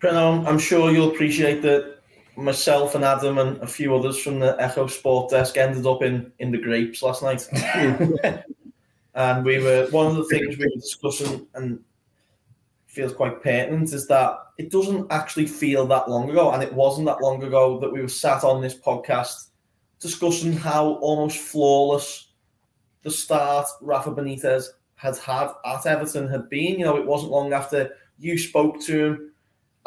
[0.00, 1.98] Preno, I'm sure you'll appreciate that
[2.36, 6.32] myself and Adam and a few others from the Echo Sport desk ended up in,
[6.38, 7.46] in the grapes last night.
[9.14, 11.80] and we were one of the things we were discussing and
[12.86, 17.06] feels quite pertinent is that it doesn't actually feel that long ago, and it wasn't
[17.06, 19.48] that long ago that we were sat on this podcast
[20.00, 22.28] discussing how almost flawless
[23.02, 26.78] the start Rafa Benitez had had at Everton had been.
[26.78, 29.32] You know, it wasn't long after you spoke to him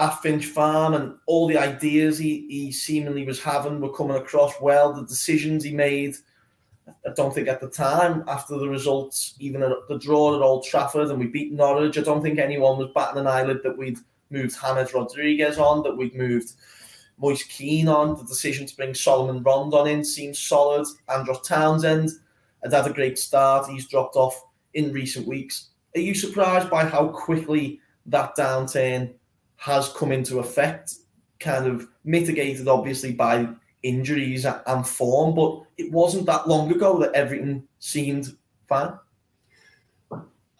[0.01, 4.59] at Finch Farm and all the ideas he, he seemingly was having were coming across
[4.59, 4.91] well.
[4.91, 6.15] The decisions he made,
[7.05, 11.09] I don't think at the time, after the results, even the draw at Old Trafford
[11.09, 13.99] and we beat Norwich, I don't think anyone was batting an eyelid that we'd
[14.31, 16.53] moved James Rodriguez on, that we'd moved
[17.19, 18.17] Moise Kean on.
[18.17, 20.87] The decision to bring Salomon Rondon in seems solid.
[21.09, 22.09] Andros Townsend
[22.63, 23.69] had had a great start.
[23.69, 25.69] He's dropped off in recent weeks.
[25.95, 29.13] Are you surprised by how quickly that downturn
[29.61, 30.95] has come into effect,
[31.39, 33.47] kind of mitigated obviously by
[33.83, 38.35] injuries and form, but it wasn't that long ago that everything seemed
[38.67, 38.93] fine.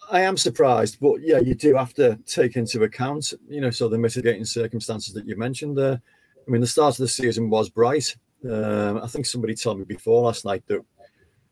[0.08, 3.88] I am surprised, but yeah, you do have to take into account, you know, so
[3.88, 6.00] the mitigating circumstances that you mentioned there.
[6.46, 8.14] I mean, the start of the season was bright.
[8.48, 10.84] Um, I think somebody told me before last night that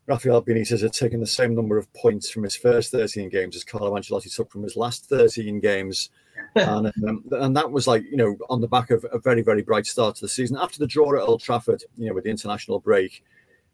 [0.07, 3.65] Rafael Benitez had taken the same number of points from his first 13 games as
[3.65, 6.11] Carlo Ancelotti took from his last 13 games
[6.55, 9.61] and, um, and that was like you know on the back of a very very
[9.61, 10.57] bright start to the season.
[10.57, 13.23] After the draw at Old Trafford you know with the international break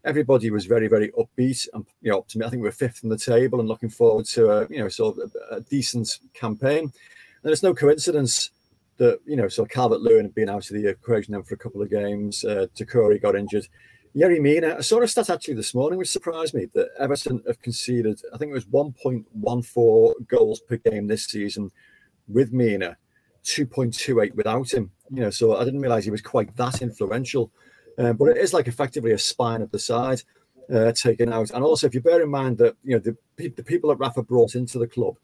[0.03, 3.03] everybody was very very upbeat and you know to me I think we are fifth
[3.03, 6.19] in the table and looking forward to a you know sort of a, a decent
[6.33, 6.91] campaign.
[7.43, 8.51] And it's no coincidence
[8.97, 11.57] that you know so Calvert Lewin had been out of the equation then for a
[11.57, 13.67] couple of games uh, Doucouré got injured.
[14.15, 17.61] Yerry Mina, I saw a stat actually this morning, which surprised me that Everton have
[17.61, 21.71] conceded, I think it was 1.14 goals per game this season
[22.27, 22.97] with Mina,
[23.43, 24.91] 2.28 without him.
[25.11, 27.51] You know, so I didn't realize he was quite that influential.
[27.97, 30.21] Uh, but it is like effectively a spine of the side
[30.71, 31.49] uh, taken out.
[31.51, 34.21] And also, if you bear in mind that you know the, the people that Rafa
[34.21, 35.17] brought into the club,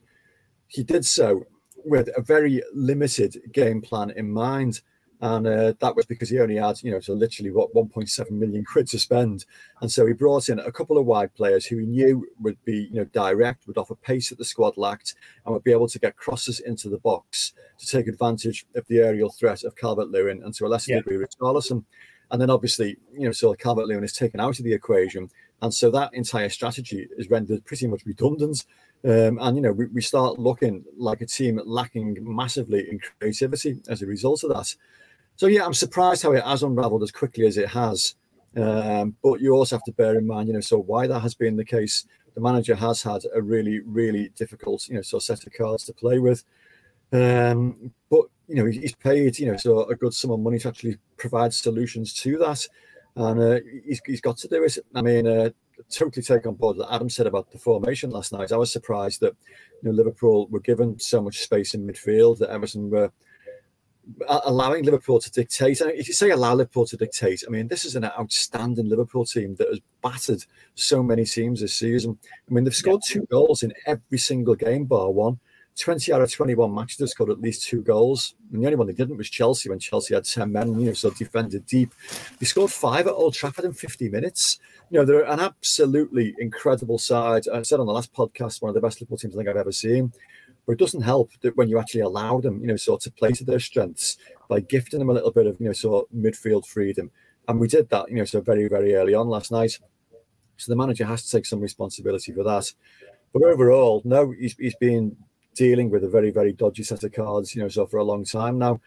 [0.68, 1.46] he did so
[1.86, 4.82] with a very limited game plan in mind
[5.24, 8.66] and uh, that was because he only had, you know, so literally what 1.7 million
[8.66, 9.46] quid to spend,
[9.80, 12.90] and so he brought in a couple of wide players who he knew would be,
[12.92, 15.98] you know, direct, would offer pace that the squad lacked, and would be able to
[15.98, 20.44] get crosses into the box to take advantage of the aerial threat of Calvert Lewin
[20.44, 20.98] and to a lesser yeah.
[20.98, 21.86] degree Richarlison.
[22.30, 25.30] And then obviously, you know, so Calvert Lewin is taken out of the equation,
[25.62, 28.66] and so that entire strategy is rendered pretty much redundant.
[29.06, 33.80] Um, and you know, we, we start looking like a team lacking massively in creativity
[33.88, 34.76] as a result of that.
[35.44, 38.16] So yeah, I'm surprised how it has unravelled as quickly as it has.
[38.56, 41.36] Um, but you also have to bear in mind, you know, so why that has
[41.36, 42.06] been the case.
[42.34, 45.94] The manager has had a really, really difficult, you know, so set of cards to
[45.94, 46.46] play with.
[47.12, 50.70] Um, but you know, he's paid, you know, so a good sum of money to
[50.70, 52.66] actually provide solutions to that,
[53.18, 54.78] and uh, he's, he's got to do it.
[54.96, 55.50] I mean, uh,
[55.90, 58.54] totally take on board what Adam said about the formation last night.
[58.54, 59.36] I was surprised that
[59.82, 63.12] you know Liverpool were given so much space in midfield that Everton were
[64.28, 65.82] allowing Liverpool to dictate.
[65.82, 69.56] If you say allow Liverpool to dictate, I mean, this is an outstanding Liverpool team
[69.56, 72.18] that has battered so many teams this season.
[72.50, 75.40] I mean, they've scored two goals in every single game, bar one.
[75.76, 78.36] 20 out of 21 matches have scored at least two goals.
[78.52, 80.94] And the only one they didn't was Chelsea when Chelsea had 10 men, you know,
[80.94, 81.94] so defended deep.
[82.40, 84.60] They scored five at Old Trafford in 50 minutes.
[84.92, 87.48] You know, they're an absolutely incredible side.
[87.52, 89.56] I said on the last podcast, one of the best Liverpool teams I think I've
[89.58, 90.14] ever seen.
[90.66, 93.32] But it doesn't help that when you actually allow them, you know, sort of play
[93.34, 96.66] to their strengths by gifting them a little bit of, you know, sort of midfield
[96.66, 97.12] freedom.
[97.48, 99.78] And we did that, you know, so very, very early on last night.
[100.58, 102.72] So the manager has to take some responsibility for that.
[103.34, 105.18] But overall, no, he's, he's been
[105.56, 108.24] dealing with a very, very dodgy set of cards, you know, so for a long
[108.24, 108.80] time now.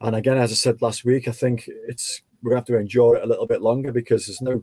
[0.00, 2.80] And again, as I said last week, I think it's we're going to have to
[2.80, 4.62] endure it a little bit longer because there's no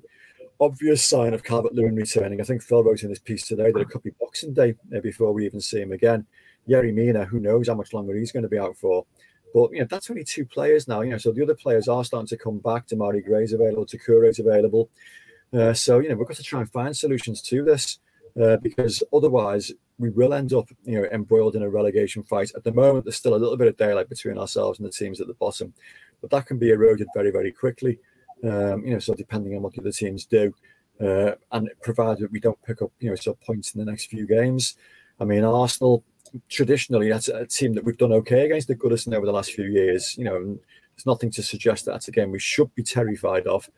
[0.62, 2.40] obvious sign of Calvert Lewin returning.
[2.40, 5.34] I think Phil wrote in his piece today that it could be Boxing Day before
[5.34, 6.26] we even see him again.
[6.70, 9.06] Yerry Mina, who knows how much longer he's going to be out for.
[9.54, 11.02] But you know, that's only two players now.
[11.02, 12.88] You know, so the other players are starting to come back.
[12.88, 14.90] Demarai Gray's available, Doucouré's available.
[15.54, 18.00] Uh, so you know, we've got to try and find solutions to this
[18.42, 22.52] uh, because otherwise we will end up, you know, embroiled in a relegation fight.
[22.56, 25.22] At the moment, there's still a little bit of daylight between ourselves and the teams
[25.22, 25.74] at the bottom,
[26.22, 28.00] but that can be eroded very, very quickly.
[28.44, 30.54] Um, you know, so depending on what the other teams do,
[31.00, 34.08] uh, and provided we don't pick up, you know, sort of points in the next
[34.08, 34.76] few games.
[35.20, 36.04] I mean, Arsenal
[36.50, 39.66] traditionally that's a team that we've done okay against the Goodison over the last few
[39.66, 40.16] years.
[40.18, 40.40] You know,
[40.96, 43.70] there's nothing to suggest that that's a game we should be terrified of.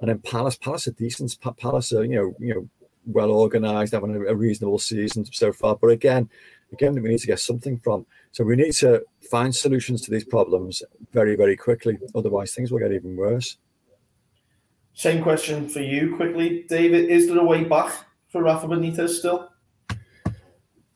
[0.00, 1.36] And then Palace, Palace are decent.
[1.58, 2.68] Palace are, you know, you know,
[3.06, 5.76] well organised, having a, a, reasonable season so far.
[5.76, 6.28] But again,
[6.72, 8.04] again, we need to get something from.
[8.32, 11.98] So we need to find solutions to these problems very, very quickly.
[12.14, 13.56] Otherwise, things will get even worse.
[14.94, 17.10] Same question for you, quickly, David.
[17.10, 17.92] Is there a way back
[18.28, 19.50] for Rafa Benitez still?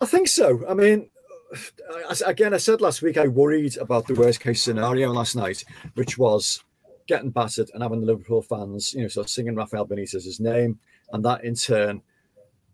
[0.00, 0.64] I think so.
[0.66, 1.10] I mean,
[2.26, 6.18] again, I said last week I worried about the worst case scenario last night, which
[6.18, 6.62] was
[7.06, 10.78] getting battered and having the Liverpool fans, you know, sort of singing Rafael Benitez's name,
[11.12, 12.02] and that in turn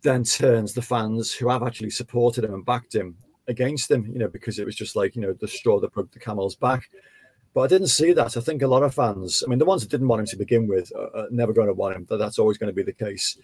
[0.03, 3.17] then turns the fans who have actually supported him and backed him
[3.49, 6.13] against him, you know, because it was just like you know the straw that broke
[6.13, 6.89] the camel's back.
[7.55, 8.37] But I didn't see that.
[8.37, 10.37] I think a lot of fans, I mean, the ones that didn't want him to
[10.37, 12.07] begin with, are never going to want him.
[12.09, 13.39] That's always going to be the case.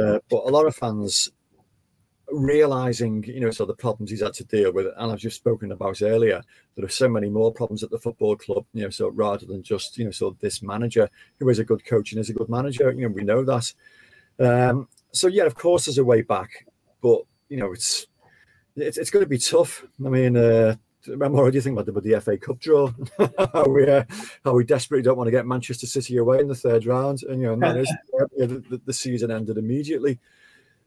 [0.00, 1.28] Uh, but a lot of fans
[2.30, 5.72] realizing, you know, so the problems he's had to deal with, and I've just spoken
[5.72, 6.42] about earlier,
[6.76, 9.62] there are so many more problems at the football club, you know, so rather than
[9.62, 12.48] just, you know, so this manager who is a good coach and is a good
[12.48, 13.72] manager, you know, we know that.
[14.38, 16.66] Um, so yeah, of course, there's a way back,
[17.00, 18.06] but you know, it's
[18.76, 19.84] it's, it's going to be tough.
[20.04, 22.92] I mean, uh, remember what do you think about the, the FA Cup draw?
[23.52, 24.04] how we uh,
[24.44, 27.40] how we desperately don't want to get Manchester City away in the third round, and
[27.40, 30.18] you know, and that is you know, the, the, season ended immediately.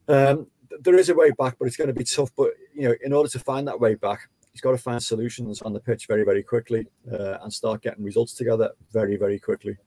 [0.07, 0.47] Um,
[0.79, 2.31] there is a way back, but it's going to be tough.
[2.35, 5.61] But you know, in order to find that way back, he's got to find solutions
[5.61, 9.77] on the pitch very, very quickly uh, and start getting results together very, very quickly.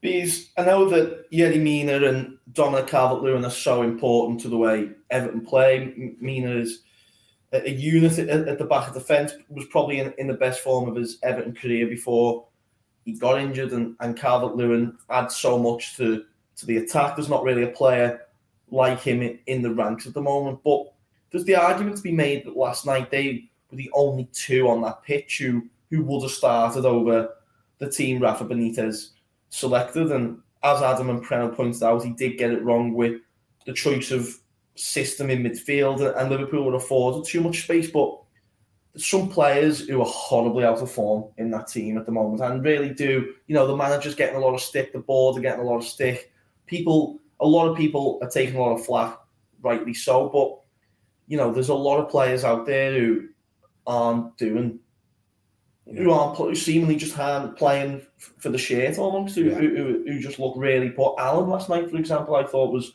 [0.00, 4.90] Bees, I know that Yerry Mina and Dominic Calvert-Lewin are so important to the way
[5.10, 6.14] Everton play.
[6.20, 6.82] Mina is
[7.52, 10.90] a unit at, the back of the fence, was probably in, in, the best form
[10.90, 12.46] of his Everton career before
[13.06, 16.24] he got injured, and, and Calvert-Lewin adds so much to,
[16.56, 17.16] to the attack.
[17.16, 18.20] There's not really a player
[18.74, 20.92] like him in, the ranks at the moment, but
[21.30, 24.82] there's the argument to be made that last night they were the only two on
[24.82, 27.30] that pitch who, who would have started over
[27.78, 29.10] the team Rafa Benitez
[29.50, 30.10] selected.
[30.10, 33.20] And as Adam and Preno pointed out, he did get it wrong with
[33.66, 34.28] the choice of
[34.74, 37.90] system in midfield, and Liverpool were afforded too much space.
[37.90, 38.20] But
[38.96, 42.64] some players who are horribly out of form in that team at the moment, and
[42.64, 45.60] really do, you know, the manager's getting a lot of stick, the board are getting
[45.60, 46.32] a lot of stick.
[46.66, 49.18] People, a lot of people are taking a lot of flack,
[49.60, 50.28] rightly so.
[50.30, 50.60] But
[51.28, 53.28] you know, there's a lot of players out there who
[53.86, 54.80] aren't doing
[55.86, 59.54] who aren't seemingly just aren't playing for the shirt almost, who, yeah.
[59.56, 61.14] who, who, just look really poor.
[61.18, 62.92] Allan last night, for example, I thought was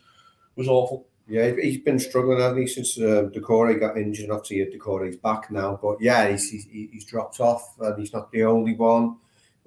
[0.56, 1.08] was awful.
[1.28, 4.32] Yeah, he's been struggling, hasn't he, since uh, Doucouré got injured.
[4.32, 8.44] Obviously, Doucouré's back now, but yeah, he's, he's, he's dropped off, and he's not the
[8.44, 9.18] only one.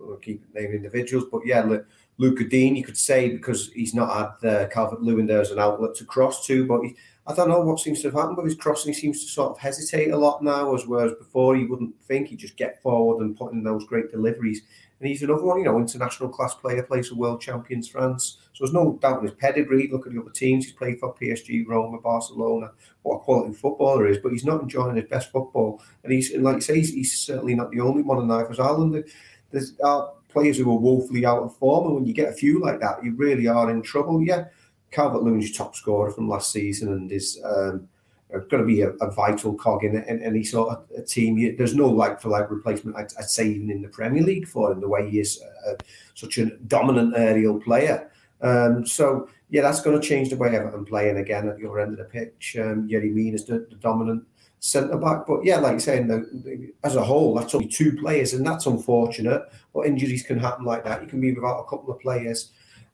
[0.02, 1.78] We'll keep naming individuals, but yeah,
[2.18, 5.94] Lucas Digne, you could say, because he's not had Calvert Lewin there as an outlet
[5.96, 8.56] to cross to, but he, I don't know what seems to have happened, with his
[8.56, 11.94] crossing He seems to sort of hesitate a lot now, as whereas before he wouldn't
[12.02, 14.62] think he'd just get forward and put in those great deliveries.
[14.98, 18.38] And he's another one, you know, international class player, plays for world champions France.
[18.52, 19.88] So there's no doubt in his pedigree.
[19.90, 22.70] Look at the other teams he's played for PSG, Roma, Barcelona,
[23.02, 25.82] what a quality footballer is, but he's not enjoying his best football.
[26.04, 29.04] And he's, and like say, he's, he's certainly not the only one in Ivers Island.
[29.52, 32.60] There's uh, players who are woefully out of form, and when you get a few
[32.60, 34.22] like that, you really are in trouble.
[34.22, 34.46] Yeah
[34.92, 37.88] Calvert Lewin's your top scorer from last season and is um,
[38.30, 41.56] going to be a, a, vital cog in, any sort of team.
[41.56, 44.70] There's no like for like replacement, I'd, I'd, say, even in the Premier League for
[44.70, 45.74] him, the way he is uh,
[46.14, 48.10] such a dominant aerial player.
[48.42, 51.80] Um, so, yeah, that's going to change the way Everton playing again at the other
[51.80, 52.56] end of the pitch.
[52.58, 54.24] Um, Yerry Mina is the, the dominant
[54.62, 55.26] centre back.
[55.26, 59.42] But yeah, like saying, the, as a whole, that's only two players, and that's unfortunate.
[59.74, 61.02] But injuries can happen like that.
[61.02, 62.52] You can be without a couple of players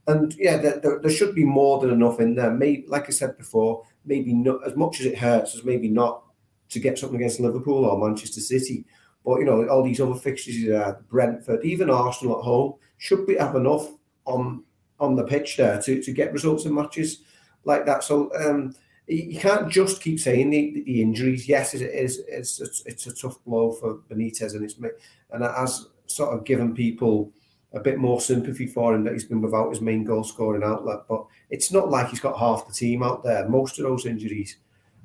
[0.09, 2.51] and yeah, there, there, there, should be more than enough in there.
[2.51, 6.25] Maybe, like I said before, maybe not as much as it hurts as maybe not
[6.71, 8.87] to get something against Liverpool or Manchester City.
[9.25, 13.37] But you know, all these other fixtures, uh, Brentford, even Arsenal at home, should be
[13.37, 13.87] have enough
[14.25, 14.65] on
[14.99, 17.23] on the pitch there to, to get results in matches
[17.65, 18.03] like that.
[18.03, 18.75] So um,
[19.09, 21.49] you can't just keep saying the, the injuries.
[21.49, 22.23] Yes, it is.
[22.29, 26.45] It's, it's it's a tough blow for Benitez, and it's and it has sort of
[26.45, 27.33] given people
[27.73, 31.01] a bit more sympathy for him that he's been without his main goal scoring outlet.
[31.09, 33.49] But it's not like he's got half the team out there.
[33.49, 34.57] Most of those injuries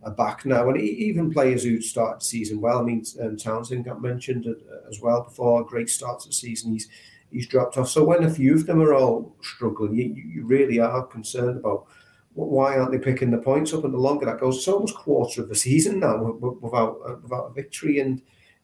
[0.04, 2.80] are back now, and even players who started the season well.
[2.80, 5.64] I mean, um, Townsend got mentioned uh, as well before.
[5.64, 6.74] Great start to the season.
[6.74, 6.89] He's
[7.32, 7.89] he's dropped off.
[7.89, 11.86] So when a few of them are all struggling, you, you really are concerned about
[12.34, 13.84] why aren't they picking the points up?
[13.84, 17.51] And the longer that goes, it's almost quarter of the season now without uh, without
[17.51, 17.99] a victory.
[17.99, 18.21] And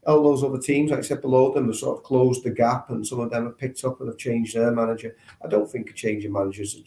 [0.08, 2.90] all those other teams, like I said below them, have sort of closed the gap,
[2.90, 5.16] and some of them have picked up and have changed their manager.
[5.44, 6.84] I don't think a change of managers is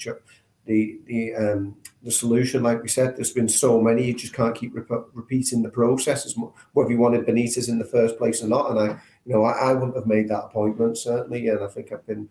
[0.65, 2.63] the the um, the solution.
[2.63, 6.27] Like we said, there's been so many, you just can't keep rep- repeating the process
[6.27, 8.71] as much, whether you wanted Benitez in the first place or not.
[8.71, 8.87] And I,
[9.25, 12.29] you know, I, I wouldn't have made that appointment certainly, and I think I've been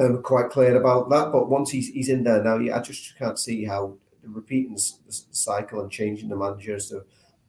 [0.00, 1.30] um, quite clear about that.
[1.32, 5.80] But once he's he's in there now, I just can't see how repeating the cycle
[5.80, 7.04] and changing the manager is the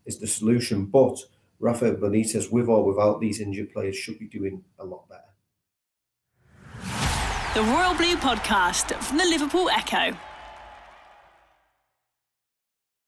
[0.05, 0.85] is the solution.
[0.85, 1.17] But
[1.59, 5.21] Rafael Benitez, with or without these injured players, should be doing a lot better.
[7.53, 10.15] The Royal Blue Podcast from the Liverpool Echo.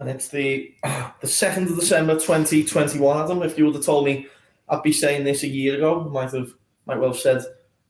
[0.00, 0.74] and it's the
[1.20, 3.22] the second of December, twenty twenty one.
[3.22, 4.26] Adam, if you would have told me
[4.68, 6.52] I'd be saying this a year ago, I might have
[6.86, 7.42] might well have said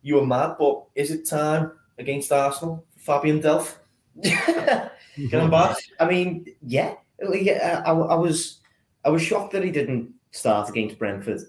[0.02, 0.56] you were mad.
[0.58, 3.76] But is it time against Arsenal, Fabian Delph?
[4.22, 5.76] Getting back.
[6.00, 6.94] I mean, yeah,
[7.32, 7.82] yeah.
[7.84, 8.60] I, I, was
[9.04, 11.40] I was shocked that he didn't start against Brentford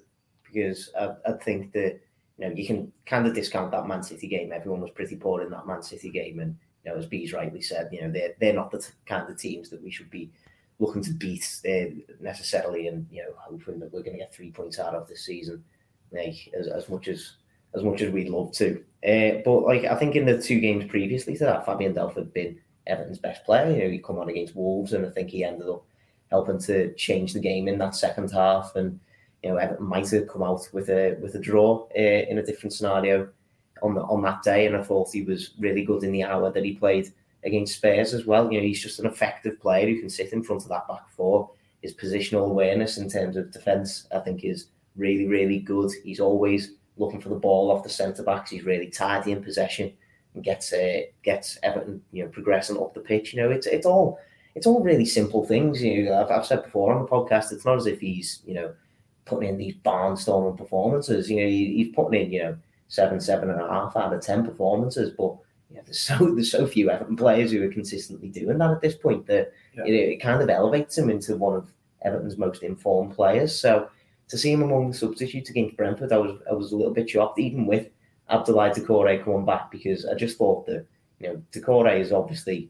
[0.43, 1.99] because I, I think that
[2.37, 4.51] you know you can kind of discount that Man City game.
[4.51, 7.61] Everyone was pretty poor in that Man City game, and you know as Bees rightly
[7.61, 10.31] said, you know they're they're not the kind of teams that we should be
[10.79, 14.51] looking to beat uh, necessarily, and you know, hoping that we're going to get three
[14.51, 15.63] points out of this season,
[16.11, 17.33] like as, as much as
[17.75, 18.83] as much as we'd love to.
[19.05, 22.33] Uh, but like I think in the two games previously to that, Fabian Delph had
[22.33, 23.69] been Everton's best player.
[23.69, 25.83] You know, he come on against Wolves, and I think he ended up
[26.31, 28.75] helping to change the game in that second half.
[28.75, 28.99] And
[29.43, 32.43] you know, Everton might have come out with a with a draw uh, in a
[32.43, 33.29] different scenario
[33.81, 34.65] on the, on that day.
[34.65, 37.11] And I thought he was really good in the hour that he played
[37.43, 38.51] against Spurs as well.
[38.51, 41.09] You know, he's just an effective player who can sit in front of that back
[41.09, 41.49] four.
[41.81, 45.91] His positional awareness in terms of defence, I think, is really, really good.
[46.03, 48.51] He's always looking for the ball off the centre backs.
[48.51, 49.93] He's really tidy in possession
[50.35, 53.33] and gets uh, gets Everton, you know, progressing up the pitch.
[53.33, 54.19] You know, it's it's all
[54.55, 55.81] it's all really simple things.
[55.81, 58.53] You know, I've, I've said before on the podcast, it's not as if he's you
[58.53, 58.73] know
[59.25, 61.29] putting in these barnstorming performances.
[61.29, 62.57] You know, he, he's putting in you know
[62.89, 65.35] seven, seven and a half out of ten performances, but
[65.71, 68.95] yeah, there's so there's so few Everton players who are consistently doing that at this
[68.95, 69.83] point that yeah.
[69.85, 71.71] it, it, kind of elevates him into one of
[72.03, 73.57] Everton's most informed players.
[73.57, 73.89] So
[74.29, 77.09] to see him among the substitutes against Brentford, I was I was a little bit
[77.09, 77.87] shocked, even with
[78.31, 80.85] Abdoulaye Doucouré coming back, because I just thought that
[81.19, 82.69] you know Doucouré is obviously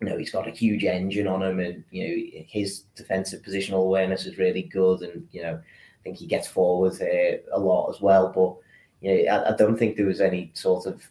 [0.00, 3.84] you know he's got a huge engine on him, and you know his defensive positional
[3.84, 7.90] awareness is really good, and you know I think he gets forward uh, a lot
[7.92, 8.62] as well, but.
[9.00, 11.06] You know, I, I don't think there was any sort of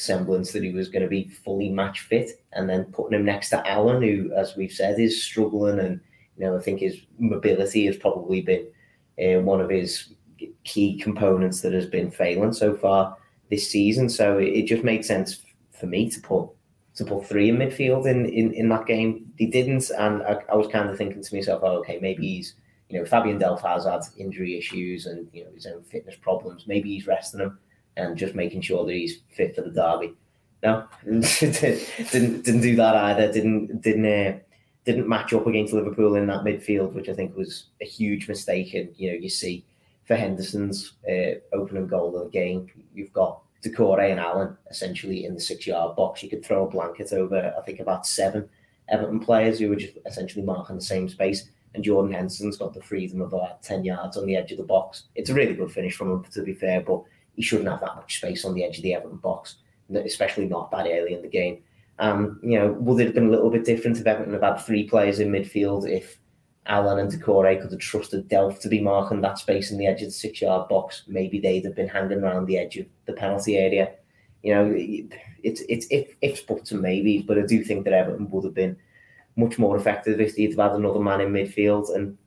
[0.00, 3.50] semblance that he was going to be fully match fit, and then putting him next
[3.50, 6.00] to Allan, who, as we've said, is struggling, and
[6.36, 8.66] you know I think his mobility has probably been
[9.22, 10.14] uh, one of his
[10.64, 13.16] key components that has been failing so far
[13.50, 14.08] this season.
[14.08, 15.42] So it, it just made sense
[15.72, 16.48] for me to put
[16.94, 19.32] to put three in midfield in in, in that game.
[19.36, 22.54] He didn't, and I, I was kind of thinking to myself, oh, okay, maybe he's
[22.88, 26.66] you know Fabian Delph has had injury issues and you know his own fitness problems.
[26.66, 27.58] Maybe he's resting him
[28.00, 30.14] and just making sure that he's fit for the derby.
[30.62, 33.32] No, didn't didn't do that either.
[33.32, 34.38] Didn't didn't uh,
[34.84, 38.74] didn't match up against Liverpool in that midfield, which I think was a huge mistake.
[38.74, 39.64] And you know, you see
[40.04, 45.34] for Henderson's uh, opening goal of the game, you've got Doucouré and Allan essentially in
[45.34, 46.22] the six-yard box.
[46.22, 48.48] You could throw a blanket over, I think, about seven
[48.88, 51.48] Everton players who were just essentially marking the same space.
[51.74, 54.64] And Jordan Henderson's got the freedom of about 10 yards on the edge of the
[54.64, 55.04] box.
[55.14, 57.04] It's a really good finish from him, to be fair, but
[57.40, 59.56] he shouldn't have that much space on the edge of the Everton box,
[59.94, 61.62] especially not that early in the game.
[61.98, 64.56] Um, you know, would it have been a little bit different if Everton had had
[64.58, 66.18] three players in midfield if
[66.66, 70.02] Allan and Doucouré could have trusted Delph to be marking that space in the edge
[70.02, 73.14] of the six yard box, maybe they'd have been hanging around the edge of the
[73.14, 73.94] penalty area.
[74.42, 74.74] You know,
[75.42, 78.54] it's it's if ifs, buts, and maybes, but I do think that Everton would have
[78.54, 78.76] been
[79.36, 81.94] much more effective if they'd have had another man in midfield.
[81.94, 82.18] And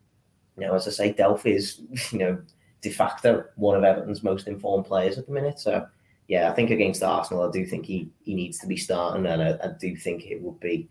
[0.57, 2.41] you know, as I say, Delph is you know
[2.83, 5.59] de facto one of Everton's most informed players at the minute.
[5.59, 5.87] So
[6.27, 9.41] yeah, I think against Arsenal, I do think he he needs to be starting, and
[9.41, 10.87] I, I do think it would be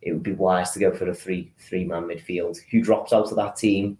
[0.00, 2.58] it would be wise to go for a three three man midfield.
[2.70, 3.98] Who drops out of that team?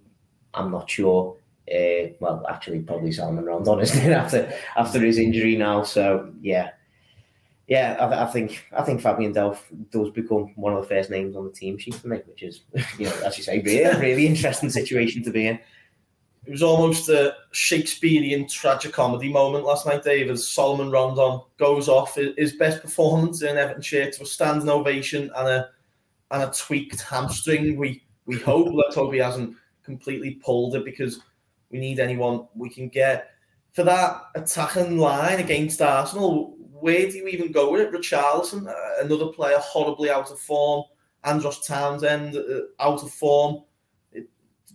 [0.54, 1.36] I'm not sure.
[1.70, 4.12] Uh, well, actually, probably Salomon Rondon, isn't?
[4.12, 6.70] After after his injury now, so yeah,
[7.66, 7.96] yeah.
[8.00, 11.44] I, I, think I think Fabian Delph does become one of the first names on
[11.44, 12.62] the team sheet for me, which is
[12.98, 15.58] you know, as you say, really really interesting situation to be in.
[16.46, 22.16] It was almost a Shakespearean tragicomedy moment last night, Dave, as Salomon Rondon goes off
[22.16, 25.68] his best performance in Everton shirt to a standing ovation and a
[26.30, 27.76] and a tweaked hamstring.
[27.76, 28.68] We we hope.
[28.74, 31.20] Let's hope he hasn't completely pulled it because
[31.70, 33.30] we need anyone we can get
[33.72, 36.56] for that attacking line against Arsenal.
[36.72, 37.92] Where do you even go with it?
[37.92, 40.84] Richarlison, uh, another player horribly out of form.
[41.24, 43.64] Andros Townsend uh, out of form.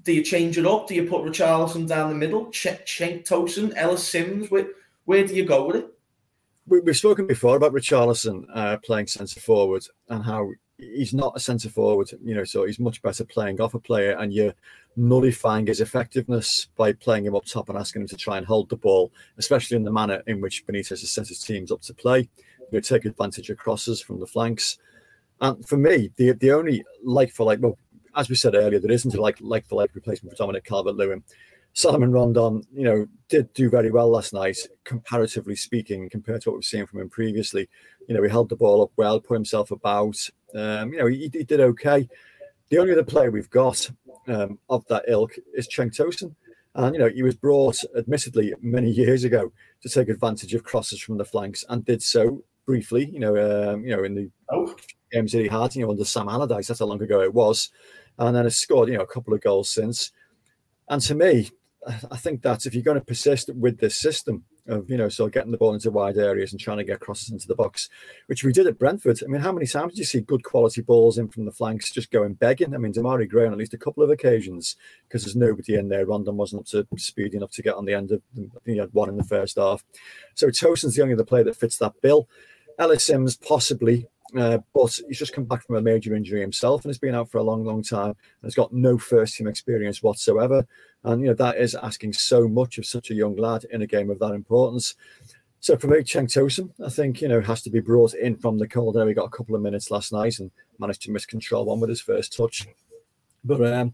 [0.03, 0.87] Do you change it up?
[0.87, 2.45] Do you put Richarlison down the middle?
[2.47, 4.49] Cenk Tosun, Ellis Simms?
[4.49, 4.67] Where,
[5.05, 5.87] where do you go with it?
[6.67, 11.39] We, have spoken before about Richarlison uh, playing centre forward and how he's not a
[11.39, 14.53] centre forward, you know, so he's much better playing off a player, and you're
[14.95, 18.69] nullifying his effectiveness by playing him up top and asking him to try and hold
[18.69, 21.93] the ball, especially in the manner in which Benitez has set his teams up to
[21.93, 22.29] play.
[22.71, 24.77] You take advantage of crosses from the flanks.
[25.41, 27.77] And for me, the the only like for like, well,
[28.15, 30.95] as we said earlier, there isn't a like like for like replacement for Dominic Calvert
[30.95, 31.23] Lewin.
[31.73, 36.55] Salomon Rondon, you know, did do very well last night, comparatively speaking, compared to what
[36.57, 37.69] we've seen from him previously.
[38.07, 40.17] You know, he held the ball up well, put himself about.
[40.55, 42.09] Um, you know, he, he, did okay.
[42.69, 43.89] The only other player we've got
[44.27, 46.35] um, of that ilk is Cenk Tosun.
[46.75, 49.51] And, you know, he was brought, admittedly, many years ago
[49.81, 53.35] to take advantage of crosses from the flanks and did so briefly, you know,
[53.73, 54.75] um, you know, in the oh.
[55.11, 57.69] Games that had, you know, under Sam Allardyce, that's how long ago it was.
[58.17, 60.11] And then has scored, you know, a couple of goals since.
[60.89, 61.49] And to me,
[62.11, 65.29] I think that if you're going to persist with this system of, you know, so
[65.29, 67.89] getting the ball into wide areas and trying to get crosses into the box,
[68.27, 69.19] which we did at Brentford.
[69.23, 71.91] I mean, how many times did you see good quality balls in from the flanks
[71.91, 72.75] just going begging?
[72.75, 74.75] I mean, Demarai Gray on at least a couple of occasions
[75.07, 76.05] because there's nobody in there.
[76.05, 78.77] Rondon wasn't up to speed enough to get on the end of, I think he
[78.77, 79.83] had one in the first half.
[80.35, 82.27] So Tosun's the only other player that fits that bill.
[82.77, 84.07] Ellis Simms possibly
[84.37, 87.29] uh, but he's just come back from a major injury himself and has been out
[87.29, 90.65] for a long, long time and has got no first team experience whatsoever.
[91.03, 93.87] And, you know, that is asking so much of such a young lad in a
[93.87, 94.95] game of that importance.
[95.61, 98.57] So for me, Cenk Tosun, I think, you know, has to be brought in from
[98.57, 99.07] the cold air.
[99.07, 102.01] He got a couple of minutes last night and managed to miscontrol one with his
[102.01, 102.67] first touch.
[103.43, 103.93] But um,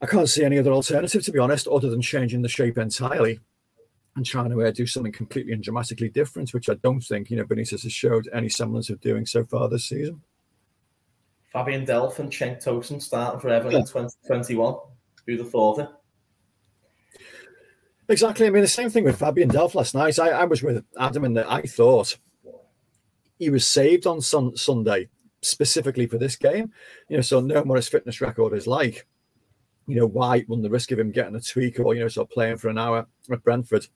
[0.00, 3.40] I can't see any other alternative, to be honest, other than changing the shape entirely
[4.18, 7.36] and trying to uh, do something completely and dramatically different, which I don't think, you
[7.36, 10.20] know, Benitez has showed any semblance of doing so far this season.
[11.52, 13.86] Fabian Delph and Cenk Tosun starting for Everton yeah.
[13.86, 14.74] 2021.
[15.26, 15.88] Who'd have thought it?
[18.08, 18.46] Exactly.
[18.46, 20.18] I mean, the same thing with Fabian Delph last night.
[20.18, 22.16] I, I was with Adam and I thought
[23.38, 25.08] he was saved on sun, Sunday
[25.42, 26.72] specifically for this game.
[27.08, 29.06] You know, so knowing what his fitness record is like,
[29.86, 32.28] you know, why run the risk of him getting a tweak or, you know, sort
[32.28, 33.86] of playing for an hour at Brentford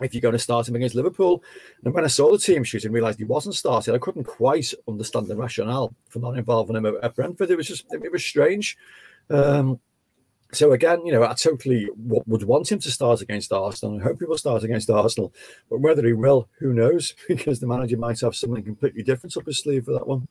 [0.00, 1.42] if you're going to start him against Liverpool.
[1.84, 4.72] And when I saw the team sheet and realised he wasn't started, I couldn't quite
[4.88, 7.50] understand the rationale for not involving him at, Brentford.
[7.50, 8.76] It was just, it was strange.
[9.28, 9.80] Um,
[10.52, 14.00] so again, you know, I totally would want him to start against Arsenal.
[14.00, 15.32] I hope he will start against Arsenal,
[15.68, 17.14] but whether he will, who knows?
[17.28, 20.26] Because the manager might have something completely different up his sleeve for that one.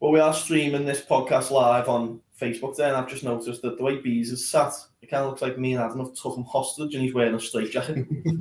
[0.00, 3.78] Well, we are streaming this podcast live on Facebook there, and I've just noticed that
[3.78, 6.36] the way Bees is sat, it kind of looks like me and Adam have took
[6.36, 8.06] him hostage and he's wearing a straight jacket.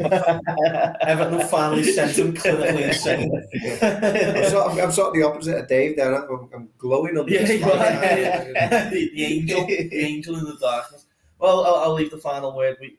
[1.02, 3.32] Everton have finally sent him clinically insane.
[3.82, 6.14] I'm, sort of, I'm sort of the opposite of Dave there.
[6.14, 8.90] I'm, I'm glowing on yeah, yeah.
[8.90, 11.06] the, the, angel, the angel in the darkness.
[11.40, 12.92] Well, I'll, I'll leave the final word with,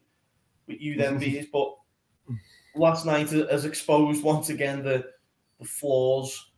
[0.67, 1.77] with you then, Bees, but
[2.75, 5.05] last night has exposed once again the,
[5.59, 6.53] the flaws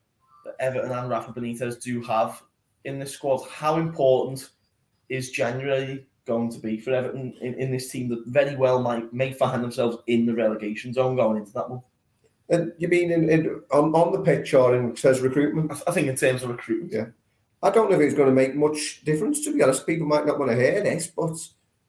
[0.45, 2.41] that Everton and Rafa Benitez do have
[2.89, 3.47] in this squad.
[3.49, 4.51] How important
[5.09, 9.13] is January going to be for Everton in, in this team that very well might
[9.13, 11.83] may find themselves in the relegation zone going into that one?
[12.51, 15.73] And you mean in, in on, on the pitch or in says recruitment?
[15.87, 16.93] I, think in terms of recruitment.
[16.93, 17.07] Yeah.
[17.63, 19.87] I don't know if it's going to make much difference to be honest.
[19.87, 21.37] People might not want to hear this, but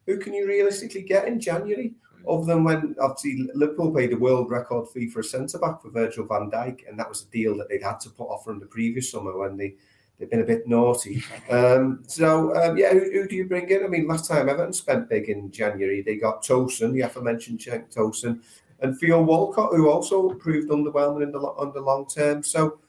[0.05, 1.93] who can you realistically get in January?
[2.27, 5.89] Other than when obviously Liverpool paid a world record fee for a centre back for
[5.89, 8.59] Virgil van Dijk, and that was a deal that they'd had to put off from
[8.59, 9.75] the previous summer when they
[10.20, 11.24] they've been a bit naughty.
[11.49, 13.84] Um, so um, yeah, who, who, do you bring in?
[13.84, 17.93] I mean, last time Everton spent big in January, they got Tosun, the aforementioned Cenk
[17.93, 18.41] Tosun,
[18.82, 22.43] and Theo Walcott, who also proved underwhelming in the on the long term.
[22.43, 22.80] So.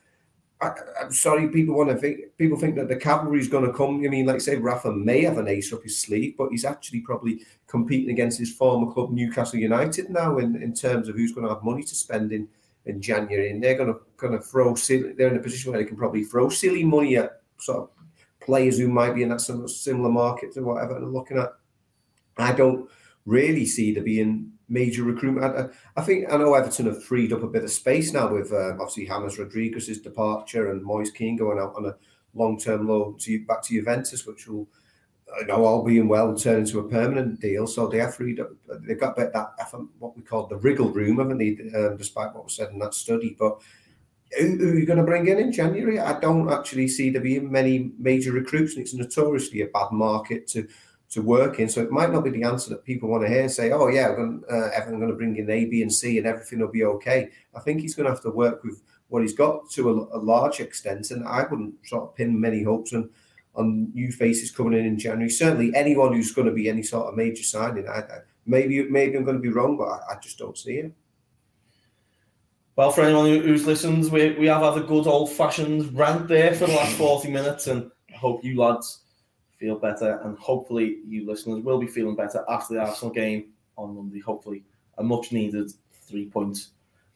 [0.62, 2.36] I, am sorry, people want to think.
[2.36, 4.04] People think that the cavalry is going to come.
[4.04, 7.00] I mean, like say, Rafa may have an ace up his sleeve, but he's actually
[7.00, 11.46] probably competing against his former club, Newcastle United, now in, in terms of who's going
[11.46, 12.46] to have money to spend in
[12.86, 14.74] in January, and they're going to kind of throw.
[14.74, 17.90] Silly, they're in a position where they can probably throw silly money at sort of
[18.40, 21.52] players who might be in that similar market to whatever they're looking at.
[22.38, 22.88] I don't
[23.26, 25.44] really see there being major recruitment.
[25.44, 28.52] I, I, think I know Everton have freed up a bit of space now with
[28.52, 31.96] uh, obviously James Rodriguez's departure and Moise Kean going out on a
[32.34, 34.68] long-term loan to back to Juventus, which will
[35.38, 37.66] you know, all being well, turn into a permanent deal.
[37.66, 38.50] So they have freed up.
[38.86, 39.32] They've got that
[39.98, 41.56] what we call the wriggle room, haven't they?
[41.76, 43.60] Um, despite what was said in that study, but.
[44.38, 45.98] Who, who are you going to bring in in January?
[45.98, 50.46] I don't actually see there being many major recruits, and it's notoriously a bad market
[50.50, 50.68] to
[51.10, 51.68] to work in.
[51.68, 53.48] So it might not be the answer that people want to hear.
[53.48, 56.60] Say, "Oh yeah, I'm going, uh, to bring in A, B, and C, and everything
[56.60, 59.68] will be okay." I think he's going to have to work with what he's got
[59.70, 63.10] to a, a large extent, and I wouldn't sort of pin many hopes on
[63.54, 65.30] on new faces coming in in January.
[65.30, 69.16] Certainly, anyone who's going to be any sort of major signing, I, I, maybe maybe
[69.16, 70.92] I'm going to be wrong, but I, I, just don't see it.
[72.76, 76.54] Well, for anyone who's listened, we, we have had a good old fashioned rant there
[76.54, 79.00] for the last 40 minutes, and I hope you lads
[79.58, 83.94] feel better, and hopefully you listeners will be feeling better after the Arsenal game on
[83.94, 84.20] Monday.
[84.20, 84.64] Hopefully,
[84.98, 86.70] a much needed three points.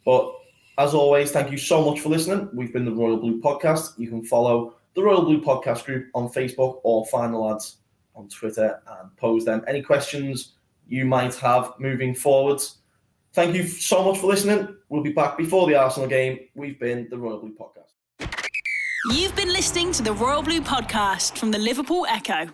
[0.04, 0.34] But
[0.76, 2.48] as always, thank you so much for listening.
[2.52, 3.98] We've been the Royal Blue Podcast.
[3.98, 7.78] You can follow the Royal Blue Podcast group on Facebook or find the lads
[8.14, 10.54] on Twitter and pose them any questions
[10.86, 12.78] you might have moving forwards.
[13.32, 14.76] Thank you so much for listening.
[14.88, 16.38] We'll be back before the Arsenal game.
[16.54, 18.30] We've been the Royal Blue Podcast.
[19.10, 22.48] You've been listening to the Royal Blue Podcast from the Liverpool Echo.